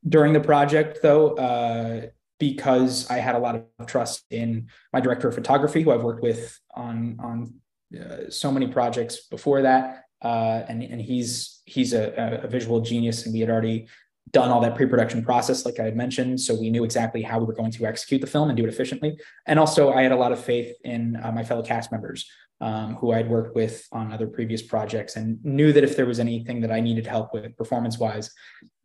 during 0.08 0.32
the 0.32 0.40
project, 0.40 1.00
though, 1.02 1.36
uh, 1.36 2.06
because 2.40 3.10
I 3.10 3.18
had 3.18 3.36
a 3.36 3.40
lot 3.40 3.56
of 3.56 3.88
trust 3.88 4.24
in 4.30 4.70
my 4.94 5.02
director 5.02 5.28
of 5.28 5.36
photography, 5.36 5.82
who 5.82 5.92
I've 5.92 6.04
worked 6.04 6.24
with 6.24 6.58
on 6.74 7.18
on 7.20 7.56
uh, 8.00 8.30
so 8.30 8.54
many 8.54 8.68
projects 8.68 9.28
before 9.28 9.63
that 9.63 10.07
uh, 10.21 10.63
and 10.67 10.84
and 10.84 11.01
he's 11.01 11.62
he's 11.65 11.93
a, 11.93 12.41
a, 12.43 12.47
visual 12.47 12.82
genius, 12.82 13.25
and 13.25 13.34
we 13.34 13.39
had 13.39 13.49
already 13.49 13.88
done 14.32 14.49
all 14.49 14.60
that 14.60 14.75
pre-production 14.75 15.23
process, 15.23 15.65
like 15.65 15.80
I 15.80 15.84
had 15.84 15.95
mentioned, 15.95 16.39
so 16.41 16.53
we 16.53 16.69
knew 16.69 16.84
exactly 16.84 17.21
how 17.21 17.39
we 17.39 17.45
were 17.45 17.53
going 17.53 17.71
to 17.71 17.86
execute 17.86 18.19
the 18.19 18.27
film 18.27 18.49
and 18.49 18.58
do 18.58 18.65
it 18.65 18.69
efficiently. 18.69 19.17
And 19.45 19.58
also, 19.58 19.93
I 19.93 20.01
had 20.01 20.12
a 20.12 20.17
lot 20.17 20.34
of 20.34 20.43
faith 20.43 20.75
in 20.84 21.17
uh, 21.23 21.32
my 21.32 21.43
fellow 21.43 21.63
cast 21.63 21.91
members 21.91 22.30
um, 22.60 22.95
who 22.95 23.13
I'd 23.13 23.30
worked 23.30 23.56
with 23.56 23.88
on 23.91 24.12
other 24.12 24.27
previous 24.27 24.62
projects, 24.62 25.15
and 25.15 25.43
knew 25.45 25.71
that 25.71 25.84
if 25.84 25.95
there 25.95 26.06
was 26.06 26.19
anything 26.19 26.62
that 26.62 26.71
I 26.71 26.80
needed 26.80 27.06
help 27.06 27.34
with 27.34 27.56
performance-wise, 27.56 28.32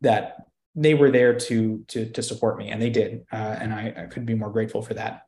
that 0.01 0.45
they 0.75 0.93
were 0.93 1.11
there 1.11 1.37
to 1.37 1.83
to 1.87 2.05
to 2.09 2.21
support 2.21 2.57
me, 2.57 2.69
and 2.69 2.81
they 2.81 2.89
did, 2.89 3.25
uh, 3.31 3.57
and 3.59 3.73
I, 3.73 3.93
I 3.97 4.05
couldn't 4.05 4.25
be 4.25 4.35
more 4.35 4.51
grateful 4.51 4.81
for 4.81 4.93
that. 4.93 5.23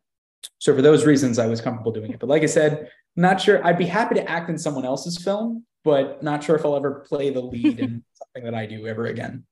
So 0.60 0.76
for 0.76 0.82
those 0.82 1.06
reasons, 1.06 1.40
I 1.40 1.48
was 1.48 1.62
comfortable 1.62 1.92
doing 1.92 2.12
it. 2.12 2.20
But 2.20 2.30
like 2.30 2.44
I 2.44 2.48
said, 2.48 2.90
not 3.16 3.42
sure. 3.42 3.66
I'd 3.66 3.78
be 3.78 3.86
happy 3.86 4.16
to 4.16 4.30
act 4.30 4.50
in 4.50 4.58
someone 4.58 4.86
else's 4.86 5.18
film, 5.18 5.66
but 5.86 6.22
not 6.24 6.44
sure 6.44 6.56
if 6.56 6.66
I'll 6.66 6.76
ever 6.76 7.06
play 7.08 7.30
the 7.30 7.40
lead 7.40 7.80
in 7.80 8.04
something 8.14 8.44
that 8.44 8.56
I 8.56 8.66
do 8.66 8.88
ever 8.88 9.06
again. 9.06 9.46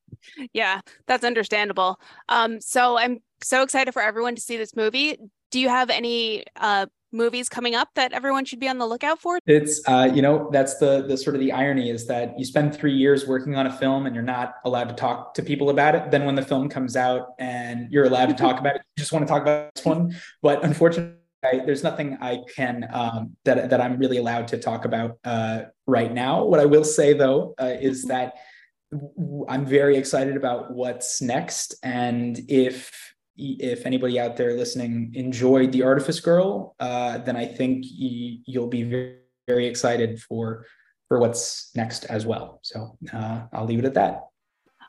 Yeah, 0.52 0.82
that's 1.06 1.24
understandable. 1.24 2.00
Um, 2.28 2.60
so 2.60 2.98
I'm 2.98 3.20
so 3.42 3.62
excited 3.62 3.94
for 3.94 4.02
everyone 4.02 4.36
to 4.36 4.42
see 4.42 4.58
this 4.58 4.76
movie. 4.76 5.18
Do 5.52 5.60
you 5.60 5.70
have 5.70 5.90
any 5.90 6.44
uh, 6.58 6.88
movies 7.12 7.48
coming 7.48 7.76
up 7.76 7.90
that 7.94 8.12
everyone 8.12 8.46
should 8.46 8.60
be 8.60 8.68
on 8.68 8.80
the 8.80 8.88
lookout 8.88 9.22
for? 9.22 9.38
It's 9.46 9.82
uh, 9.88 10.12
you 10.14 10.24
know 10.24 10.50
that's 10.52 10.78
the 10.78 11.06
the 11.08 11.18
sort 11.18 11.36
of 11.36 11.40
the 11.40 11.52
irony 11.52 11.92
is 11.92 12.08
that 12.08 12.38
you 12.40 12.46
spend 12.46 12.76
three 12.76 12.94
years 12.94 13.28
working 13.28 13.56
on 13.56 13.68
a 13.68 13.72
film 13.72 14.08
and 14.08 14.16
you're 14.16 14.24
not 14.24 14.56
allowed 14.66 14.90
to 14.90 14.96
talk 14.96 15.36
to 15.36 15.44
people 15.44 15.70
about 15.70 15.94
it. 15.94 16.10
Then 16.10 16.26
when 16.26 16.36
the 16.36 16.42
film 16.42 16.68
comes 16.68 16.96
out 16.96 17.34
and 17.38 17.92
you're 17.92 18.06
allowed 18.06 18.28
to 18.28 18.36
talk 18.36 18.60
about 18.60 18.76
it, 18.76 18.82
you 18.98 19.02
just 19.02 19.12
want 19.12 19.26
to 19.26 19.32
talk 19.32 19.44
about 19.44 19.74
this 19.76 19.86
one. 19.86 20.16
But 20.42 20.64
unfortunately 20.64 21.18
I, 21.44 21.62
there's 21.66 21.84
nothing 21.84 22.18
I 22.22 22.40
can 22.56 22.88
um, 22.92 23.36
that 23.46 23.70
that 23.70 23.82
I'm 23.82 23.98
really 23.98 24.18
allowed 24.18 24.48
to 24.50 24.58
talk 24.58 24.86
about 24.86 25.18
uh, 25.24 25.64
right 25.86 26.12
now. 26.12 26.46
What 26.46 26.60
I 26.60 26.66
will 26.66 26.84
say 26.84 27.14
though 27.14 27.54
uh, 27.60 27.76
is 27.80 28.06
mm-hmm. 28.06 28.10
that 28.10 28.34
I'm 29.50 29.66
very 29.66 29.98
excited 29.98 30.38
about 30.38 30.72
what's 30.72 31.22
next, 31.22 31.76
and 31.84 32.40
if 32.48 33.14
if 33.36 33.86
anybody 33.86 34.20
out 34.20 34.38
there 34.38 34.54
listening 34.56 35.12
enjoyed 35.16 35.72
the 35.72 35.84
Artifice 35.84 36.20
Girl, 36.20 36.76
uh, 36.80 37.18
then 37.20 37.36
I 37.36 37.46
think 37.46 37.86
you'll 37.88 38.68
be 38.68 38.84
very, 38.84 39.18
very 39.48 39.66
excited 39.66 40.22
for 40.22 40.66
for 41.08 41.20
what's 41.20 41.72
next 41.76 42.06
as 42.06 42.26
well. 42.26 42.60
So 42.64 42.98
uh, 43.12 43.44
I'll 43.52 43.66
leave 43.66 43.80
it 43.80 43.86
at 43.86 43.96
that. 43.96 44.22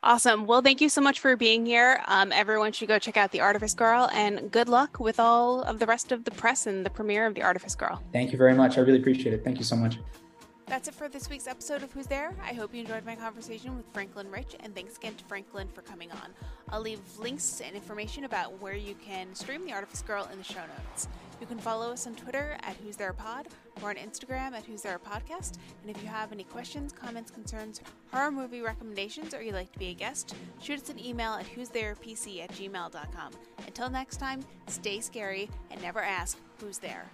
Awesome. 0.05 0.45
Well, 0.45 0.61
thank 0.61 0.83
you 0.83 0.91
so 0.91 1.01
much 1.01 1.19
for 1.19 1.35
being 1.35 1.65
here. 1.65 2.03
Um, 2.07 2.31
everyone 2.31 2.73
should 2.73 2.89
go 2.89 2.99
check 2.99 3.17
out 3.17 3.31
The 3.31 3.41
Artifice 3.41 3.73
Girl 3.73 4.11
and 4.13 4.51
good 4.51 4.69
luck 4.69 5.01
with 5.01 5.19
all 5.19 5.63
of 5.63 5.79
the 5.79 5.87
rest 5.87 6.13
of 6.13 6.25
the 6.25 6.31
press 6.31 6.67
and 6.67 6.85
the 6.85 6.91
premiere 6.91 7.27
of 7.27 7.35
The 7.35 7.41
Artifice 7.41 7.75
Girl. 7.75 8.03
Thank 8.13 8.31
you 8.31 8.37
very 8.37 8.53
much. 8.53 8.77
I 8.77 8.83
really 8.83 8.99
appreciate 8.99 9.33
it. 9.33 9.43
Thank 9.43 9.57
you 9.57 9.65
so 9.65 9.77
much. 9.77 9.99
That's 10.67 10.89
it 10.89 10.95
for 10.95 11.09
this 11.09 11.29
week's 11.29 11.47
episode 11.47 11.83
of 11.83 11.93
Who's 11.93 12.07
There. 12.07 12.35
I 12.43 12.55
hope 12.55 12.75
you 12.75 12.81
enjoyed 12.81 13.05
my 13.05 13.15
conversation 13.15 13.77
with 13.77 13.85
Franklin 13.93 14.31
Rich, 14.31 14.57
and 14.61 14.75
thanks 14.75 14.97
again 14.97 15.15
to 15.15 15.25
Franklin 15.25 15.69
for 15.69 15.83
coming 15.83 16.11
on. 16.11 16.33
I'll 16.71 16.81
leave 16.81 17.01
links 17.19 17.61
and 17.61 17.77
information 17.77 18.25
about 18.25 18.61
where 18.63 18.75
you 18.75 18.95
can 18.95 19.35
stream 19.35 19.67
The 19.67 19.75
Artifice 19.75 20.01
Girl 20.01 20.29
in 20.33 20.39
the 20.39 20.45
show 20.45 20.61
notes. 20.61 21.09
You 21.39 21.47
can 21.47 21.59
follow 21.59 21.93
us 21.93 22.07
on 22.07 22.15
Twitter 22.15 22.57
at 22.63 22.77
Who's 22.77 22.97
There 22.97 23.13
Pod 23.13 23.49
or 23.83 23.91
on 23.91 23.97
Instagram 23.97 24.53
at 24.53 24.65
Who's 24.65 24.81
There 24.81 24.99
Podcast. 24.99 25.59
And 25.83 25.95
if 25.95 26.03
you 26.03 26.09
have 26.09 26.33
any 26.33 26.45
questions, 26.45 26.93
comments, 26.93 27.31
concerns, 27.31 27.83
horror 28.11 28.33
movie 28.33 28.63
recommendations, 28.63 29.35
or 29.35 29.43
you'd 29.43 29.55
like 29.55 29.73
to 29.73 29.79
be 29.79 29.89
a 29.89 29.95
guest, 29.95 30.35
shoot 30.63 30.81
us 30.81 30.89
an 30.89 31.05
email 31.05 31.35
at 31.35 31.47
who's 31.47 31.69
there 31.69 31.95
pc 31.95 32.43
at 32.43 32.51
gmail.com. 32.53 33.33
Until 33.67 33.91
next 33.91 34.17
time, 34.17 34.41
stay 34.69 35.01
scary 35.01 35.51
and 35.71 35.83
never 35.83 36.01
ask 36.01 36.39
who's 36.61 36.79
there. 36.79 37.11